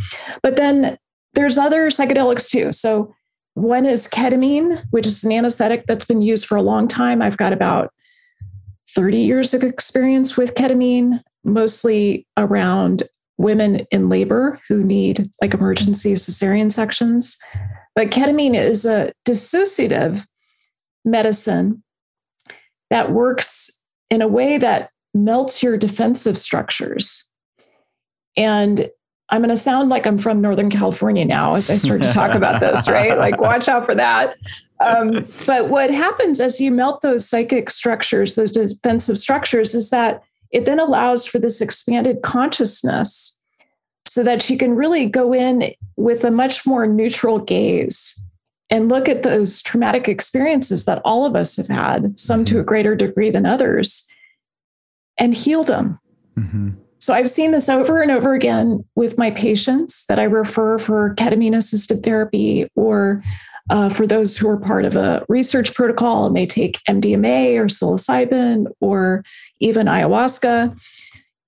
[0.42, 0.98] But then
[1.34, 2.72] there's other psychedelics too.
[2.72, 3.14] So
[3.54, 7.22] one is ketamine, which is an anesthetic that's been used for a long time.
[7.22, 7.92] I've got about
[8.94, 13.04] 30 years of experience with ketamine, mostly around
[13.36, 17.38] women in labor who need like emergency cesarean sections.
[17.94, 20.24] But ketamine is a dissociative
[21.04, 21.83] medicine
[22.94, 27.32] that works in a way that melts your defensive structures.
[28.36, 28.88] And
[29.30, 32.36] I'm going to sound like I'm from Northern California now as I start to talk
[32.36, 33.18] about this, right?
[33.18, 34.36] Like, watch out for that.
[34.78, 40.22] Um, but what happens as you melt those psychic structures, those defensive structures, is that
[40.52, 43.40] it then allows for this expanded consciousness
[44.06, 48.24] so that she can really go in with a much more neutral gaze
[48.74, 52.58] and look at those traumatic experiences that all of us have had, some to a
[52.58, 52.68] mm-hmm.
[52.68, 54.12] greater degree than others,
[55.16, 56.00] and heal them.
[56.36, 56.70] Mm-hmm.
[56.98, 61.14] So I've seen this over and over again with my patients that I refer for
[61.14, 63.22] ketamine assisted therapy or
[63.70, 67.66] uh, for those who are part of a research protocol and they take MDMA or
[67.66, 69.22] psilocybin or
[69.60, 70.76] even ayahuasca.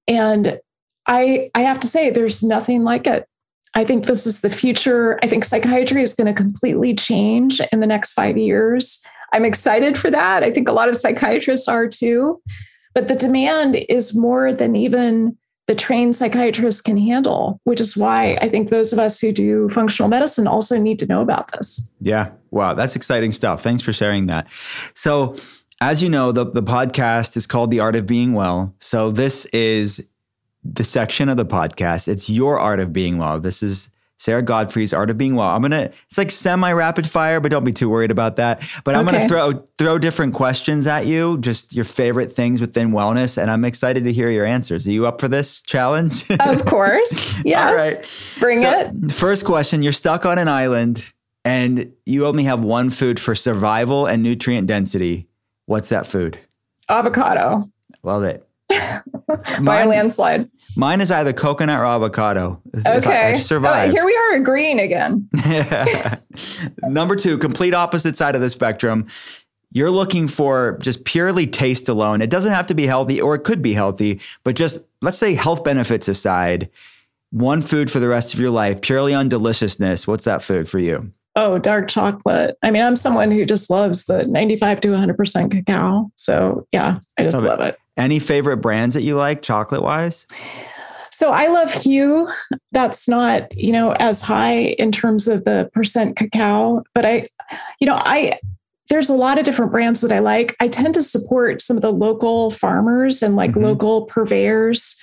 [0.06, 0.60] And
[1.08, 3.26] I, I have to say, there's nothing like it.
[3.76, 5.18] I think this is the future.
[5.22, 9.04] I think psychiatry is going to completely change in the next five years.
[9.34, 10.42] I'm excited for that.
[10.42, 12.40] I think a lot of psychiatrists are too.
[12.94, 18.38] But the demand is more than even the trained psychiatrists can handle, which is why
[18.40, 21.90] I think those of us who do functional medicine also need to know about this.
[22.00, 22.30] Yeah.
[22.50, 22.72] Wow.
[22.72, 23.62] That's exciting stuff.
[23.62, 24.46] Thanks for sharing that.
[24.94, 25.36] So,
[25.82, 28.74] as you know, the, the podcast is called The Art of Being Well.
[28.80, 30.08] So, this is
[30.74, 32.08] the section of the podcast.
[32.08, 33.40] It's your art of being well.
[33.40, 35.48] This is Sara Gottfried's Art of Being Well.
[35.48, 38.62] I'm gonna it's like semi rapid fire, but don't be too worried about that.
[38.84, 39.18] But I'm okay.
[39.18, 43.64] gonna throw throw different questions at you, just your favorite things within wellness, and I'm
[43.64, 44.86] excited to hear your answers.
[44.86, 46.24] Are you up for this challenge?
[46.30, 47.38] Of course.
[47.44, 47.68] Yes.
[47.68, 48.36] All right.
[48.38, 49.12] Bring so, it.
[49.12, 51.12] First question, you're stuck on an island
[51.44, 55.28] and you only have one food for survival and nutrient density.
[55.66, 56.38] What's that food?
[56.88, 57.70] Avocado.
[58.02, 58.46] Love it.
[59.62, 60.50] By a landslide.
[60.76, 62.60] Mine is either coconut or avocado.
[62.86, 63.28] Okay.
[63.28, 63.92] I, I survive.
[63.92, 65.28] Here we are agreeing again.
[66.82, 69.06] Number two, complete opposite side of the spectrum.
[69.72, 72.22] You're looking for just purely taste alone.
[72.22, 75.34] It doesn't have to be healthy, or it could be healthy, but just let's say
[75.34, 76.70] health benefits aside,
[77.30, 80.06] one food for the rest of your life, purely on deliciousness.
[80.06, 81.12] What's that food for you?
[81.36, 82.56] Oh, dark chocolate.
[82.62, 86.10] I mean, I'm someone who just loves the 95 to 100% cacao.
[86.16, 87.74] So, yeah, I just love, love it.
[87.74, 87.78] it.
[87.98, 90.26] Any favorite brands that you like chocolate wise?
[91.10, 92.28] So I love Hu.
[92.72, 97.26] That's not, you know, as high in terms of the percent cacao, but I,
[97.80, 98.38] you know, I,
[98.88, 100.54] there's a lot of different brands that I like.
[100.60, 103.64] I tend to support some of the local farmers and like mm-hmm.
[103.64, 105.02] local purveyors.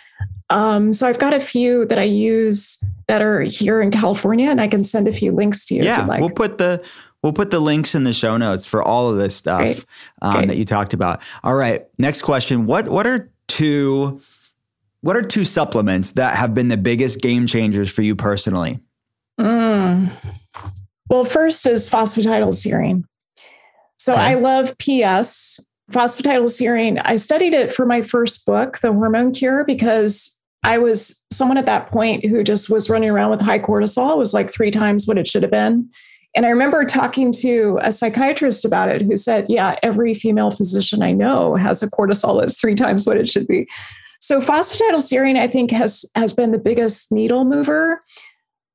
[0.50, 4.62] Um, so I've got a few that I use that are here in California, and
[4.62, 5.84] I can send a few links to you.
[5.84, 6.20] Yeah, like.
[6.20, 6.84] we'll put the
[7.24, 9.86] We'll put the links in the show notes for all of this stuff
[10.22, 11.22] um, that you talked about.
[11.42, 12.66] All right, next question.
[12.66, 14.22] What what are two
[15.00, 18.82] what are two supplements that have been the biggest game changers for you personally?
[19.40, 20.10] Mm.
[21.10, 23.04] Well, first is phosphatidylserine.
[23.98, 24.22] So Okay.
[24.22, 27.02] I love PS, phosphatidylserine.
[27.06, 31.66] I studied it for my first book, The Hormone Cure, because I was someone at
[31.66, 34.14] that point who just was running around with high cortisol.
[34.14, 35.90] It was like three times what it should have been.
[36.36, 41.04] And I remember talking to a psychiatrist about it who said, Yeah, every female physician
[41.04, 43.68] I know has a cortisol that's three times what it should be.
[44.22, 48.02] So phosphatidylserine, I think, has has been the biggest needle mover.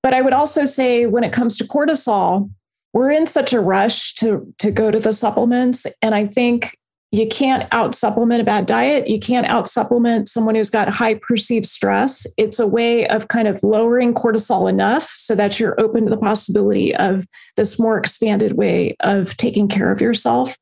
[0.03, 2.51] But I would also say when it comes to cortisol,
[2.93, 5.87] we're in such a rush to to go to the supplements.
[6.01, 6.78] And I think
[7.11, 9.09] you can't out supplement a bad diet.
[9.09, 12.27] You can't out supplement someone who's got high perceived stress.
[12.37, 16.19] It's a way of kind of lowering cortisol enough so that you're open to the
[16.19, 20.55] possibility of this more expanded way of taking care of yourself.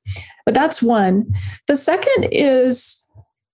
[0.44, 1.26] But that's one.
[1.66, 3.08] The second is,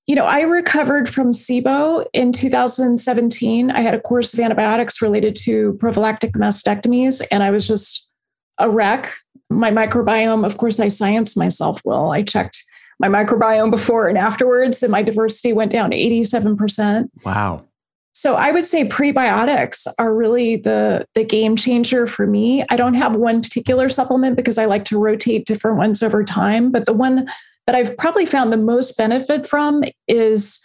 [0.07, 3.71] you know, I recovered from SIBO in 2017.
[3.71, 8.11] I had a course of antibiotics related to prophylactic mastectomies, and I was just
[8.59, 9.15] a wreck.
[9.49, 12.13] My microbiome, of course, I science myself well.
[12.13, 12.63] I checked
[13.03, 17.09] my microbiome before and afterwards, and my diversity went down 87%.
[17.25, 17.67] Wow.
[18.15, 22.65] So I would say prebiotics are really the the game changer for me.
[22.71, 26.71] I don't have one particular supplement because I like to rotate different ones over time,
[26.71, 27.27] but the one
[27.67, 30.65] that I've probably found the most benefit from is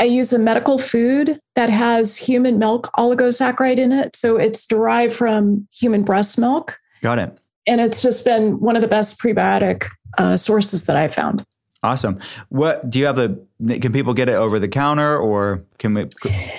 [0.00, 4.16] I use a medical food that has human milk oligosaccharide in it.
[4.16, 6.78] So it's derived from human breast milk.
[7.02, 7.38] Got it.
[7.66, 11.44] And it's just been one of the best prebiotic uh, sources that I've found.
[11.82, 12.18] Awesome.
[12.48, 13.36] What do you have a?
[13.66, 16.08] Can people get it over the counter, or can we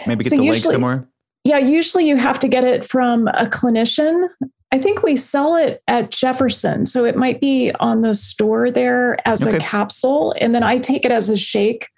[0.07, 1.07] maybe get So the link somewhere?
[1.43, 4.27] Yeah, usually you have to get it from a clinician.
[4.71, 6.85] I think we sell it at Jefferson.
[6.85, 10.35] So it might be on the store there as a capsule.
[10.39, 11.89] And then I take it as a shake.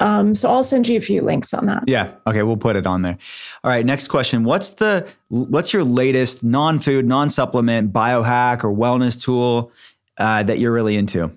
[0.00, 1.84] Um, so I'll send you a few links on that.
[1.86, 2.10] Yeah.
[2.26, 3.18] Okay, we'll put it on there.
[3.62, 3.86] All right.
[3.86, 4.44] Next question.
[4.44, 9.70] What's the what's your latest non-food, non-supplement biohack or wellness tool
[10.18, 11.30] uh, that you're really into?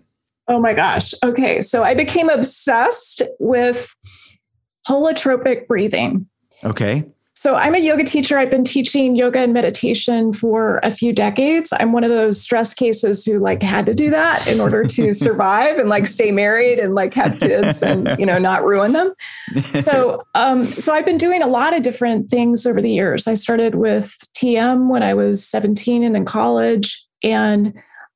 [0.52, 1.14] Oh my gosh.
[1.24, 1.62] Okay.
[1.62, 3.96] So I became obsessed with
[4.86, 6.28] holotropic breathing.
[6.66, 7.06] Okay.
[7.36, 8.38] So I'm a yoga teacher.
[8.38, 11.72] I've been teaching yoga and meditation for a few decades.
[11.72, 15.14] I'm one of those stress cases who like had to do that in order to
[15.14, 19.14] survive and like stay married and like have kids and you know not ruin them.
[19.74, 23.26] So um so I've been doing a lot of different things over the years.
[23.26, 27.74] I started with TM when I was 17 and in college and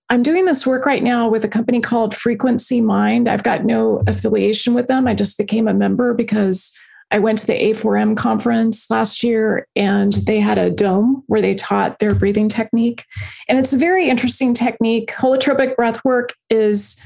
[0.10, 3.28] I'm doing this work right now with a company called Frequency Mind.
[3.28, 5.08] I've got no affiliation with them.
[5.08, 6.78] I just became a member because
[7.12, 11.56] I went to the A4M conference last year and they had a dome where they
[11.56, 13.06] taught their breathing technique.
[13.48, 15.12] And it's a very interesting technique.
[15.12, 17.02] Holotropic breath work is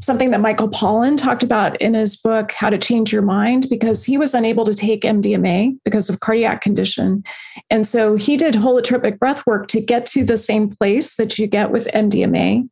[0.00, 4.04] something that Michael Pollan talked about in his book, How to Change Your Mind, because
[4.04, 7.22] he was unable to take MDMA because of cardiac condition.
[7.68, 11.46] And so he did holotropic breath work to get to the same place that you
[11.46, 12.68] get with MDMA.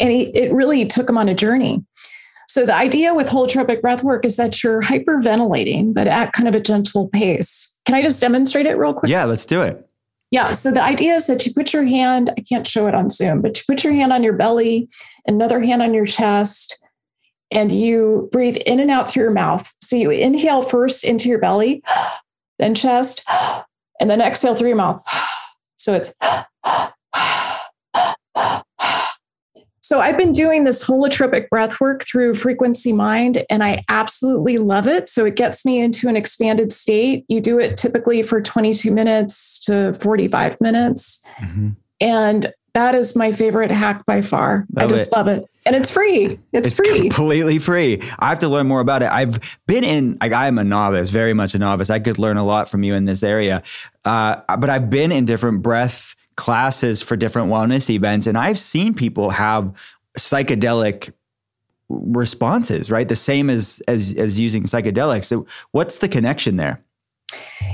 [0.00, 1.84] And he, it really took him on a journey.
[2.48, 6.54] So the idea with holotropic breath work is that you're hyperventilating, but at kind of
[6.54, 7.78] a gentle pace.
[7.86, 9.10] Can I just demonstrate it real quick?
[9.10, 9.88] Yeah, let's do it.
[10.32, 10.52] Yeah.
[10.52, 13.42] So the idea is that you put your hand, I can't show it on Zoom,
[13.42, 14.88] but you put your hand on your belly,
[15.26, 16.82] another hand on your chest,
[17.50, 19.70] and you breathe in and out through your mouth.
[19.82, 21.84] So you inhale first into your belly,
[22.58, 23.22] then chest,
[24.00, 25.02] and then exhale through your mouth.
[25.76, 26.14] So it's
[29.92, 34.86] So I've been doing this holotropic breath work through Frequency Mind, and I absolutely love
[34.86, 35.06] it.
[35.06, 37.26] So it gets me into an expanded state.
[37.28, 41.22] You do it typically for 22 minutes to 45 minutes.
[41.42, 41.76] Mhm.
[42.00, 44.66] And that is my favorite hack by far.
[44.78, 45.14] I just it.
[45.14, 45.44] love it.
[45.66, 46.38] And it's free.
[46.54, 47.00] It's, free.
[47.10, 48.00] completely free.
[48.18, 49.10] I have to learn more about it.
[49.12, 51.90] I've been in, like, I am a novice, very much a novice.
[51.90, 53.62] I could learn a lot from you in this area.
[54.06, 58.94] Uh, but I've been in different breath classes for different wellness events, and I've seen
[58.94, 59.72] people have
[60.18, 61.12] psychedelic
[61.88, 63.08] responses, right?
[63.08, 65.24] The same as as as using psychedelics.
[65.24, 66.82] So what's the connection there?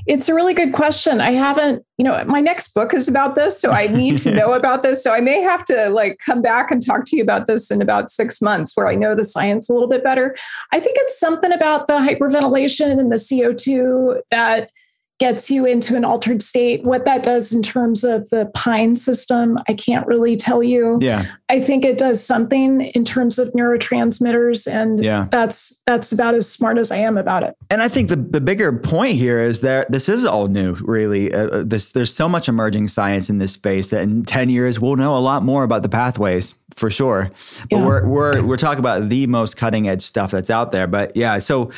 [0.07, 1.21] It's a really good question.
[1.21, 4.53] I haven't, you know, my next book is about this, so I need to know
[4.55, 5.03] about this.
[5.03, 7.83] So I may have to like come back and talk to you about this in
[7.83, 10.37] about six months where I know the science a little bit better.
[10.73, 14.71] I think it's something about the hyperventilation and the CO2 that
[15.19, 16.85] gets you into an altered state.
[16.85, 20.99] What that does in terms of the pine system, I can't really tell you.
[21.01, 25.27] Yeah, I think it does something in terms of neurotransmitters and Yeah.
[25.31, 27.57] that's that's about as smart as I am about it.
[27.71, 31.33] And I think the, the bigger point here is that this is all new, really.
[31.33, 34.79] Uh, uh, this, there's so much emerging science in this space that in 10 years,
[34.79, 37.31] we'll know a lot more about the pathways for sure.
[37.71, 37.85] But Yeah.
[37.85, 40.87] we're, we're, we're talking about the most cutting edge stuff that's out there.
[40.87, 41.71] But yeah, so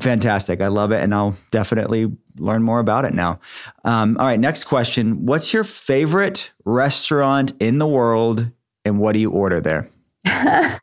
[0.00, 0.60] Fantastic.
[0.60, 1.02] I love it.
[1.02, 3.38] And I'll definitely learn more about it now.
[3.84, 4.40] Um, all right.
[4.40, 8.50] Next question What's your favorite restaurant in the world
[8.84, 9.88] and what do you order there?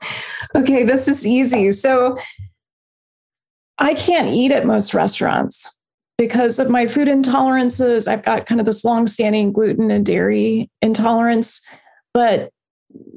[0.55, 1.71] okay, this is easy.
[1.71, 2.17] So
[3.77, 5.77] I can't eat at most restaurants
[6.17, 8.07] because of my food intolerances.
[8.07, 11.67] I've got kind of this long-standing gluten and dairy intolerance,
[12.13, 12.49] but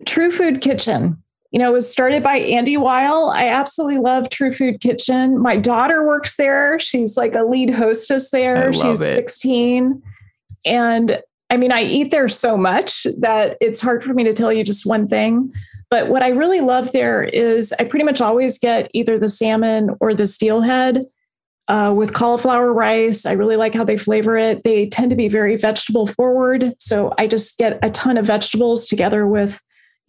[0.05, 3.31] True Food Kitchen, you know, it was started by Andy Weil.
[3.31, 5.41] I absolutely love True Food Kitchen.
[5.41, 6.79] My daughter works there.
[6.79, 8.73] She's like a lead hostess there.
[8.73, 9.15] She's it.
[9.15, 10.03] 16.
[10.65, 11.21] And
[11.51, 14.63] I mean, I eat there so much that it's hard for me to tell you
[14.63, 15.53] just one thing.
[15.91, 19.91] But what I really love there is I pretty much always get either the salmon
[19.99, 21.05] or the steelhead
[21.67, 23.27] uh, with cauliflower rice.
[23.27, 24.63] I really like how they flavor it.
[24.63, 26.75] They tend to be very vegetable forward.
[26.81, 29.61] So I just get a ton of vegetables together with,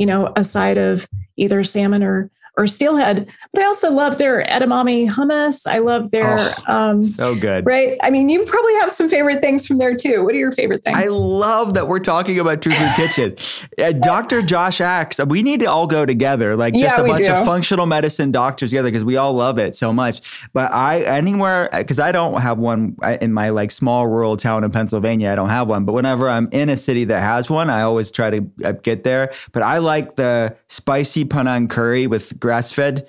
[0.02, 3.28] you know, a side of either salmon or or steelhead.
[3.54, 5.68] But I also love their edamame hummus.
[5.68, 7.66] I love their oh, um, so good.
[7.66, 7.98] Right.
[8.02, 10.24] I mean, you probably have some favorite things from there too.
[10.24, 10.98] What are your favorite things?
[10.98, 13.36] I love that we're talking about True Food Kitchen.
[13.78, 14.42] Uh, Dr.
[14.42, 17.32] Josh Axe, we need to all go together, like just yeah, a bunch do.
[17.32, 20.22] of functional medicine doctors together because we all love it so much.
[20.54, 24.72] But I anywhere because I don't have one in my like small rural town in
[24.72, 25.32] Pennsylvania.
[25.32, 25.86] I don't have one.
[25.86, 29.04] But whenever I'm in a city that has one, I always try to uh, get
[29.04, 29.32] there.
[29.52, 33.08] But I like the spicy panang curry with grass fed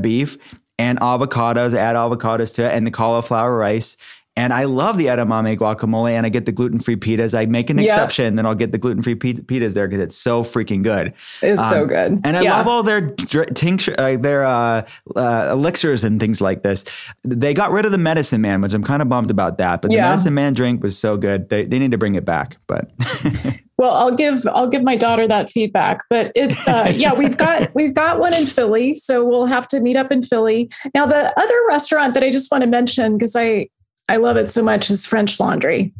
[0.00, 0.36] beef
[0.78, 3.96] and avocados, add avocados to it, and the cauliflower rice.
[4.36, 7.36] And I love the edamame guacamole, and I get the gluten free pitas.
[7.36, 7.86] I make an yep.
[7.86, 11.12] exception, then I'll get the gluten free pitas there because it's so freaking good.
[11.42, 12.56] It's um, so good, and I yeah.
[12.56, 16.84] love all their tincture, uh, their uh, uh, elixirs and things like this.
[17.24, 19.82] They got rid of the medicine man, which I'm kind of bummed about that.
[19.82, 20.10] But the yeah.
[20.10, 21.48] medicine man drink was so good.
[21.48, 22.56] They they need to bring it back.
[22.68, 22.90] But
[23.78, 26.02] well, I'll give I'll give my daughter that feedback.
[26.08, 29.80] But it's uh, yeah, we've got we've got one in Philly, so we'll have to
[29.80, 30.70] meet up in Philly.
[30.94, 33.68] Now, the other restaurant that I just want to mention because I
[34.10, 35.94] I love it so much is French Laundry.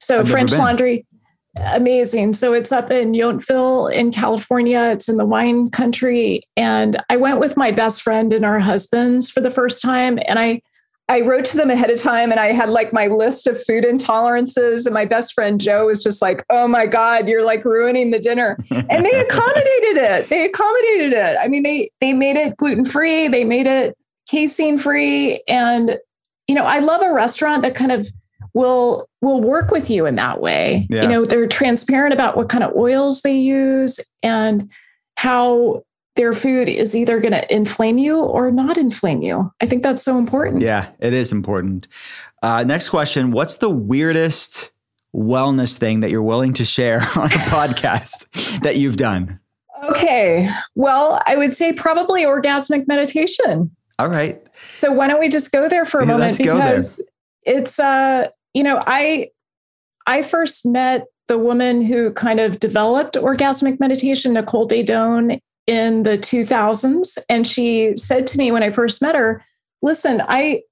[0.00, 1.06] So I've French Laundry,
[1.58, 2.32] amazing.
[2.32, 4.80] So it's up in Yountville in California.
[4.92, 6.42] It's in the wine country.
[6.56, 10.18] And I went with my best friend and our husbands for the first time.
[10.26, 10.62] And I
[11.10, 13.84] I wrote to them ahead of time and I had like my list of food
[13.84, 14.86] intolerances.
[14.86, 18.20] And my best friend Joe was just like, oh my God, you're like ruining the
[18.20, 18.56] dinner.
[18.70, 20.28] And they accommodated it.
[20.28, 21.36] They accommodated it.
[21.38, 23.98] I mean, they they made it gluten-free, they made it
[24.28, 25.42] casein free.
[25.46, 25.98] And
[26.50, 28.10] you know, I love a restaurant that kind of
[28.54, 30.88] will will work with you in that way.
[30.90, 31.02] Yeah.
[31.02, 34.68] You know, they're transparent about what kind of oils they use and
[35.16, 35.84] how
[36.16, 39.52] their food is either going to inflame you or not inflame you.
[39.60, 40.60] I think that's so important.
[40.60, 41.86] Yeah, it is important.
[42.42, 44.72] Uh, next question What's the weirdest
[45.14, 49.38] wellness thing that you're willing to share on a podcast that you've done?
[49.84, 50.50] Okay.
[50.74, 53.70] Well, I would say probably orgasmic meditation.
[54.00, 54.40] All right.
[54.72, 57.06] So why don't we just go there for a yeah, moment because
[57.42, 59.28] it's uh you know I
[60.06, 66.16] I first met the woman who kind of developed orgasmic meditation, Nicole Daedone, in the
[66.16, 69.44] 2000s, and she said to me when I first met her,
[69.82, 70.62] "Listen, I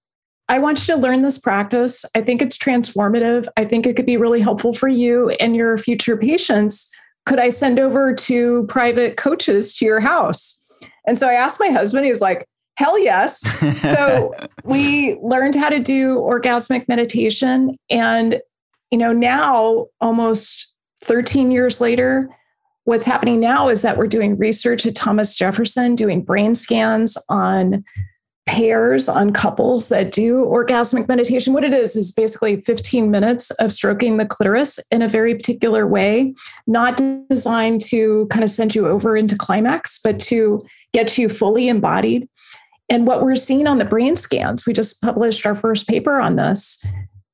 [0.48, 2.06] I want you to learn this practice.
[2.14, 3.46] I think it's transformative.
[3.58, 6.90] I think it could be really helpful for you and your future patients.
[7.26, 10.64] Could I send over two private coaches to your house?"
[11.06, 12.06] And so I asked my husband.
[12.06, 12.46] He was like,
[12.78, 13.40] Hell yes.
[13.80, 17.76] So we learned how to do orgasmic meditation.
[17.90, 18.40] And,
[18.92, 20.72] you know, now almost
[21.02, 22.28] 13 years later,
[22.84, 27.82] what's happening now is that we're doing research at Thomas Jefferson, doing brain scans on
[28.46, 31.54] pairs, on couples that do orgasmic meditation.
[31.54, 35.84] What it is, is basically 15 minutes of stroking the clitoris in a very particular
[35.84, 36.32] way,
[36.68, 41.68] not designed to kind of send you over into climax, but to get you fully
[41.68, 42.28] embodied.
[42.88, 46.36] And what we're seeing on the brain scans, we just published our first paper on
[46.36, 46.84] this,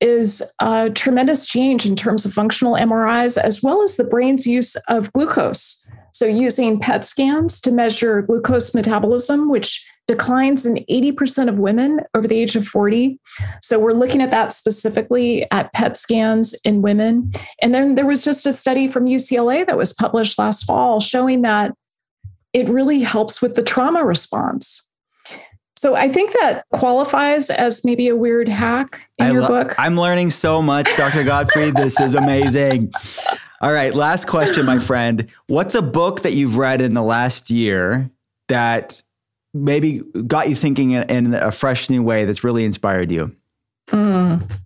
[0.01, 4.77] is a tremendous change in terms of functional MRIs, as well as the brain's use
[4.89, 5.87] of glucose.
[6.13, 12.29] So, using PET scans to measure glucose metabolism, which declines in 80% of women over
[12.29, 13.19] the age of 40.
[13.63, 17.33] So, we're looking at that specifically at PET scans in women.
[17.63, 21.43] And then there was just a study from UCLA that was published last fall showing
[21.43, 21.73] that
[22.53, 24.89] it really helps with the trauma response.
[25.85, 29.74] So I think that qualifies as maybe a weird hack in I your lo- book.
[29.76, 31.24] I'm learning so much, Dr.
[31.24, 31.74] Gottfried.
[31.74, 32.91] this is amazing.
[33.61, 35.28] All right, last question, my friend.
[35.49, 38.11] What's a book that you've read in the last year
[38.49, 39.03] that
[39.53, 43.37] maybe got you thinking in, a fresh new way that's really inspired you?
[43.91, 44.57] Mm.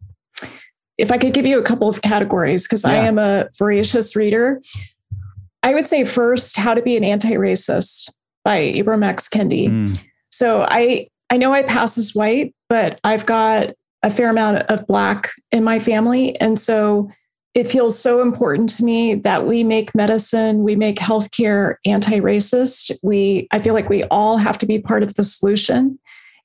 [0.99, 2.93] If I could give you a couple of categories, because yeah.
[2.93, 4.63] I am a voracious reader,
[5.65, 8.09] I would say first, How to Be an Anti Racist
[8.45, 9.29] by Ibram X.
[9.29, 9.69] Kendi.
[9.69, 10.05] Mm.
[10.31, 13.71] So I I know I pass as white, but I've got
[14.03, 16.39] a fair amount of Black in my family.
[16.41, 17.11] And so
[17.55, 22.97] it feels so important to me that we make medicine, we make healthcare anti-racist.
[23.03, 25.99] We I feel like we all have to be part of the solution.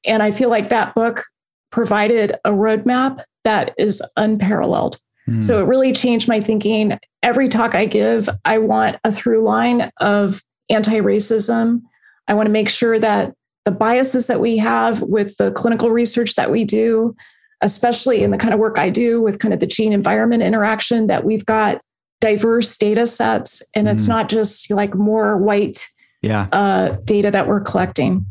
[0.05, 1.23] And I feel like that book
[1.71, 4.99] provided a roadmap that is unparalleled.
[5.29, 5.43] Mm.
[5.43, 6.97] So it really changed my thinking.
[7.21, 11.81] Every talk I give, I want a through line of anti-racism.
[12.27, 13.34] I want to make sure that
[13.66, 17.16] the biases that we have with the clinical research that we do,
[17.61, 21.07] especially in the kind of work I do with kind of the gene environment interaction,
[21.07, 21.82] that we've got
[22.20, 24.09] diverse data sets and it's mm.
[24.09, 25.86] not just like more white
[26.22, 26.47] yeah.
[26.51, 28.26] uh, data that we're collecting.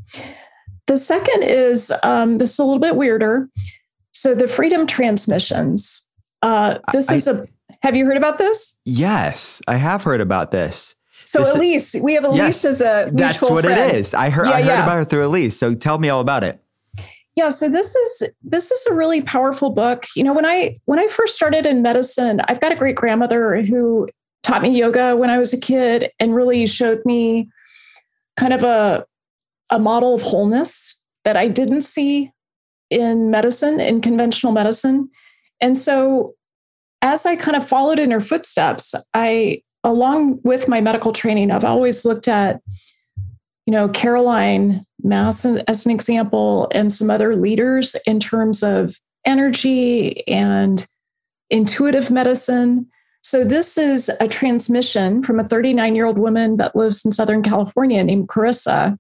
[0.87, 3.49] The second is um, this is a little bit weirder.
[4.13, 6.09] So the freedom transmissions.
[6.43, 7.47] Uh, this I, is a.
[7.83, 8.81] Have you heard about this?
[8.85, 10.95] Yes, I have heard about this.
[11.33, 13.91] So this, Elise, we have Elise yes, as a mutual that's what friend.
[13.91, 14.13] it is.
[14.13, 14.49] I heard.
[14.49, 14.83] Yeah, I heard yeah.
[14.83, 15.57] about her through Elise.
[15.57, 16.63] So tell me all about it.
[17.37, 20.07] Yeah, so this is this is a really powerful book.
[20.15, 23.63] You know, when I when I first started in medicine, I've got a great grandmother
[23.63, 24.11] who
[24.43, 27.49] taught me yoga when I was a kid and really showed me
[28.37, 29.07] kind of a
[29.71, 32.31] a model of wholeness that I didn't see
[32.91, 35.09] in medicine, in conventional medicine.
[35.63, 36.35] And so
[37.01, 41.65] as I kind of followed in her footsteps, I along with my medical training, I've
[41.65, 42.61] always looked at,
[43.67, 50.27] you know, Caroline Myss as an example, and some other leaders in terms of energy
[50.29, 50.87] and
[51.51, 52.89] intuitive medicine.
[53.23, 57.43] So, this is a transmission from a 39 year old woman that lives in Southern
[57.43, 58.97] California named Carissa,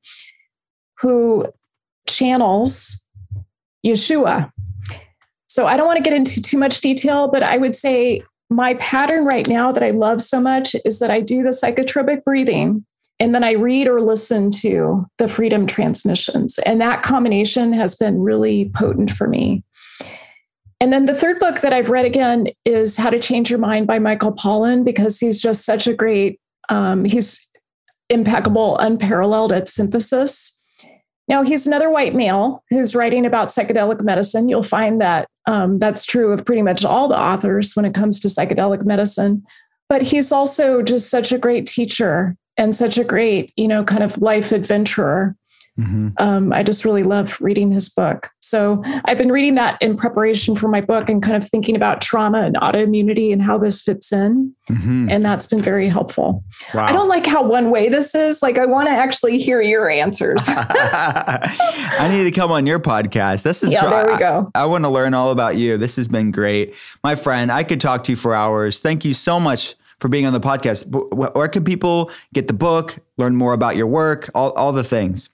[0.98, 1.46] who
[2.08, 3.06] channels
[3.84, 4.50] Yeshua.
[5.48, 8.22] So, I don't want to get into too much detail, but I would say
[8.54, 12.24] my pattern right now that I love so much is that I do the psychotropic
[12.24, 12.84] breathing
[13.18, 16.58] and then I read or listen to the freedom transmissions.
[16.58, 19.62] And that combination has been really potent for me.
[20.80, 23.86] And then the third book that I've read again is How to Change Your Mind
[23.86, 27.48] by Michael Pollan, because he's just such a great, um, he's
[28.10, 30.60] impeccable, unparalleled at synthesis.
[31.28, 34.48] Now, he's another white male who's writing about psychedelic medicine.
[34.48, 38.20] You'll find that um, that's true of pretty much all the authors when it comes
[38.20, 39.44] to psychedelic medicine.
[39.88, 44.02] But he's also just such a great teacher and such a great, you know, kind
[44.02, 45.36] of life adventurer.
[45.78, 46.08] Mm-hmm.
[46.18, 48.30] Um, I just really love reading his book.
[48.40, 52.02] So I've been reading that in preparation for my book and kind of thinking about
[52.02, 54.54] trauma and autoimmunity and how this fits in.
[54.68, 55.08] Mm-hmm.
[55.08, 56.44] And that's been very helpful.
[56.74, 56.84] Wow.
[56.84, 58.42] I don't like how one way this is.
[58.42, 60.44] Like, I want to actually hear your answers.
[60.48, 63.42] I need to come on your podcast.
[63.42, 64.50] This is, yeah, there we go.
[64.54, 65.78] I, I want to learn all about you.
[65.78, 66.74] This has been great.
[67.02, 68.80] My friend, I could talk to you for hours.
[68.80, 70.84] Thank you so much for being on the podcast.
[71.34, 75.30] Where can people get the book, learn more about your work, all, all the things?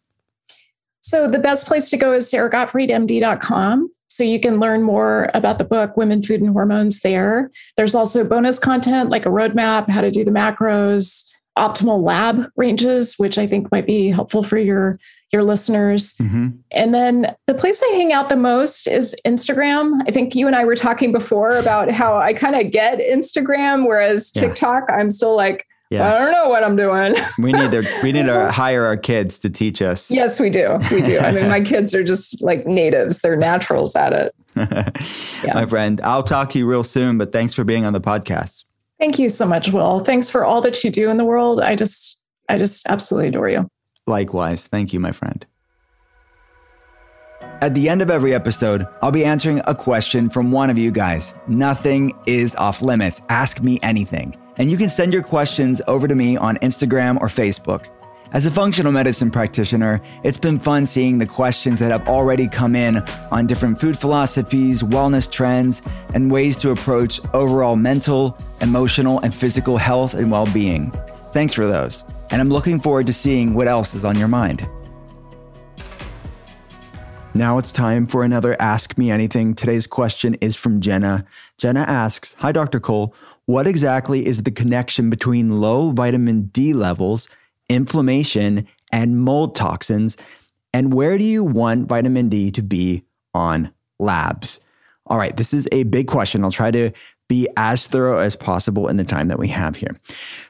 [1.01, 3.91] So the best place to go is saragottfriedmd.com.
[4.11, 7.51] So you can learn more about the book, Women, Food, and Hormones there.
[7.77, 11.25] There's also bonus content like a roadmap, how to do the macros,
[11.57, 14.99] optimal lab ranges, which I think might be helpful for your
[15.31, 16.15] your listeners.
[16.15, 16.49] Mm-hmm.
[16.71, 20.01] And then the place I hang out the most is Instagram.
[20.07, 23.87] I think you and I were talking before about how I kind of get Instagram,
[23.87, 24.43] whereas yeah.
[24.43, 26.15] TikTok, I'm still like, yeah.
[26.15, 27.15] I don't know what I'm doing.
[27.39, 30.11] we need to we need to hire our kids to teach us.
[30.11, 30.79] Yes, we do.
[30.91, 31.19] We do.
[31.19, 33.21] I mean, my kids are just like natives.
[33.21, 34.35] They're naturals at it.
[34.57, 34.91] yeah.
[35.55, 38.65] My friend, I'll talk to you real soon, but thanks for being on the podcast.
[38.99, 40.01] Thank you so much, Will.
[40.01, 41.61] Thanks for all that you do in the world.
[41.61, 43.69] I just I just absolutely adore you.
[44.07, 44.67] Likewise.
[44.67, 45.47] Thank you, my friend.
[47.61, 50.91] At the end of every episode, I'll be answering a question from one of you
[50.91, 51.35] guys.
[51.47, 53.23] Nothing is off limits.
[53.29, 54.37] Ask me anything.
[54.59, 57.87] And you can send your questions over to me on Instagram or Facebook.
[58.31, 62.77] As a functional medicine practitioner, it's been fun seeing the questions that have already come
[62.77, 62.99] in
[63.33, 65.81] on different food philosophies, wellness trends,
[66.13, 70.91] and ways to approach overall mental, emotional, and physical health and well being.
[71.33, 74.69] Thanks for those, and I'm looking forward to seeing what else is on your mind.
[77.33, 79.55] Now it's time for another Ask Me Anything.
[79.55, 81.25] Today's question is from Jenna.
[81.57, 82.81] Jenna asks Hi, Dr.
[82.81, 83.15] Cole.
[83.49, 87.31] What exactly is the connection between low vitamin D levels,
[87.71, 90.19] inflammation, and mold toxins?
[90.75, 94.61] And where do you want vitamin D to be on labs?
[95.07, 96.45] All right, this is a big question.
[96.45, 96.91] I'll try to
[97.27, 99.97] be as thorough as possible in the time that we have here.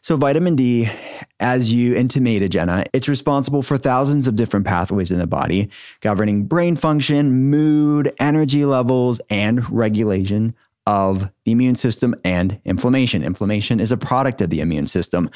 [0.00, 0.90] So, vitamin D,
[1.38, 5.70] as you intimated, Jenna, it's responsible for thousands of different pathways in the body,
[6.00, 10.52] governing brain function, mood, energy levels, and regulation
[10.88, 13.22] of the immune system and inflammation.
[13.22, 15.30] Inflammation is a product of the immune system.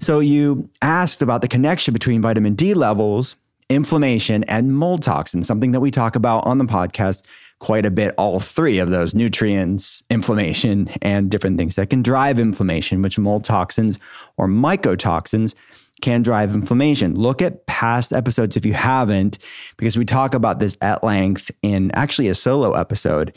[0.00, 3.36] So you asked about the connection between vitamin D levels
[3.68, 7.22] inflammation, and mold toxins, something that we talk about on the podcast
[7.58, 8.14] quite a bit.
[8.16, 13.44] All three of those nutrients, inflammation, and different things that can drive inflammation, which mold
[13.44, 13.98] toxins
[14.36, 15.54] or mycotoxins
[16.00, 17.14] can drive inflammation.
[17.16, 19.38] Look at past episodes if you haven't,
[19.76, 23.34] because we talk about this at length in actually a solo episode.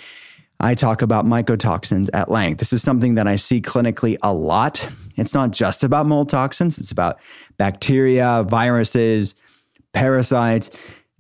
[0.63, 2.59] I talk about mycotoxins at length.
[2.59, 4.87] This is something that I see clinically a lot.
[5.15, 7.19] It's not just about mold toxins, it's about
[7.57, 9.33] bacteria, viruses,
[9.93, 10.69] parasites,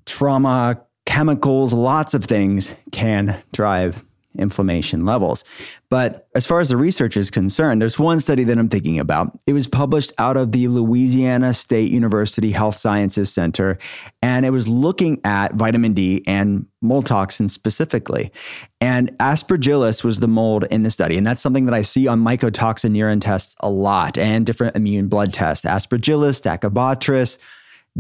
[0.05, 4.03] trauma, chemicals, lots of things can drive
[4.37, 5.43] inflammation levels.
[5.89, 9.37] But as far as the research is concerned, there's one study that I'm thinking about.
[9.45, 13.77] It was published out of the Louisiana State University Health Sciences Center,
[14.21, 18.31] and it was looking at vitamin D and mold toxins specifically.
[18.79, 21.17] And aspergillus was the mold in the study.
[21.17, 25.07] And that's something that I see on mycotoxin urine tests a lot and different immune
[25.07, 25.65] blood tests.
[25.65, 27.37] Aspergillus, Stachybotrys,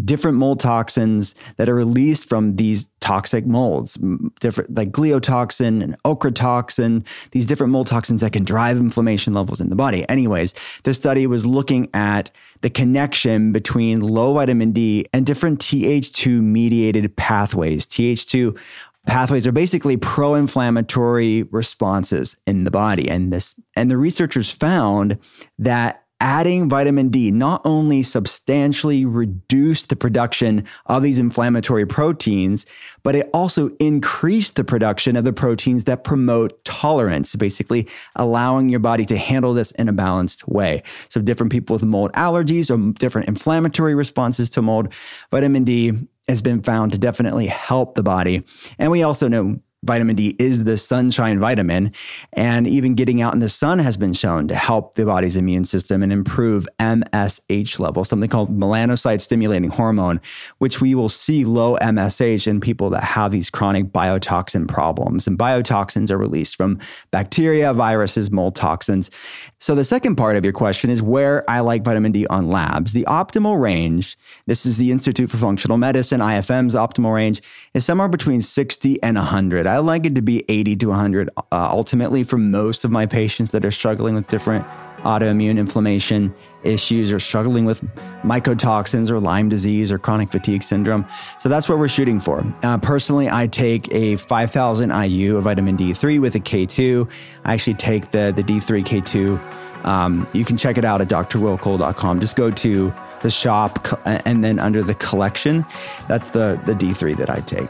[0.05, 3.97] different mold toxins that are released from these toxic molds,
[4.39, 9.69] different like gliotoxin and ochratoxin, these different mold toxins that can drive inflammation levels in
[9.69, 10.07] the body.
[10.07, 12.31] Anyways, this study was looking at
[12.61, 17.85] the connection between low vitamin D and different Th2 mediated pathways.
[17.87, 18.57] Th2
[19.05, 25.17] pathways are basically pro-inflammatory responses in the body and this and the researchers found
[25.57, 32.65] that adding vitamin D not only substantially reduced the production of these inflammatory proteins,
[33.03, 38.79] but it also increased the production of the proteins that promote tolerance, basically allowing your
[38.79, 40.83] body to handle this in a balanced way.
[41.09, 44.93] So, different people with mold allergies or different inflammatory responses to mold,
[45.31, 45.93] vitamin D
[46.27, 48.43] has been found to definitely help the body.
[48.77, 51.91] And we also know vitamin D is the sunshine vitamin.
[52.33, 55.65] And even getting out in the sun has been shown to help the body's immune
[55.65, 60.21] system and improve MSH levels, something called melanocyte stimulating hormone,
[60.59, 65.25] which we will see low MSH in people that have these chronic biotoxin problems.
[65.25, 66.79] And biotoxins are released from
[67.09, 69.09] bacteria, viruses, mold toxins.
[69.57, 72.93] So the second part of your question is where I like vitamin D on labs.
[72.93, 74.15] The optimal range,
[74.45, 77.41] this is the Institute for Functional Medicine, IFM's optimal range,
[77.73, 79.70] is somewhere between 60 and 100.
[79.71, 83.51] I like it to be 80 to 100 uh, ultimately for most of my patients
[83.51, 84.65] that are struggling with different
[84.99, 87.81] autoimmune inflammation issues or struggling with
[88.23, 91.05] mycotoxins or Lyme disease or chronic fatigue syndrome.
[91.39, 92.45] So that's what we're shooting for.
[92.63, 97.09] Uh, personally, I take a 5000 IU of vitamin D3 with a K2.
[97.45, 99.85] I actually take the, the D3 K2.
[99.85, 102.19] Um, you can check it out at drwillcole.com.
[102.19, 105.65] Just go to the shop and then under the collection,
[106.07, 107.69] that's the, the D3 that I take.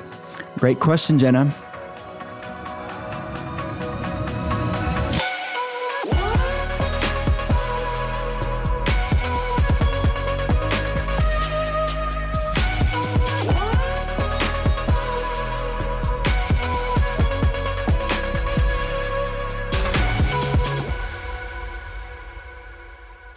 [0.58, 1.54] Great question, Jenna.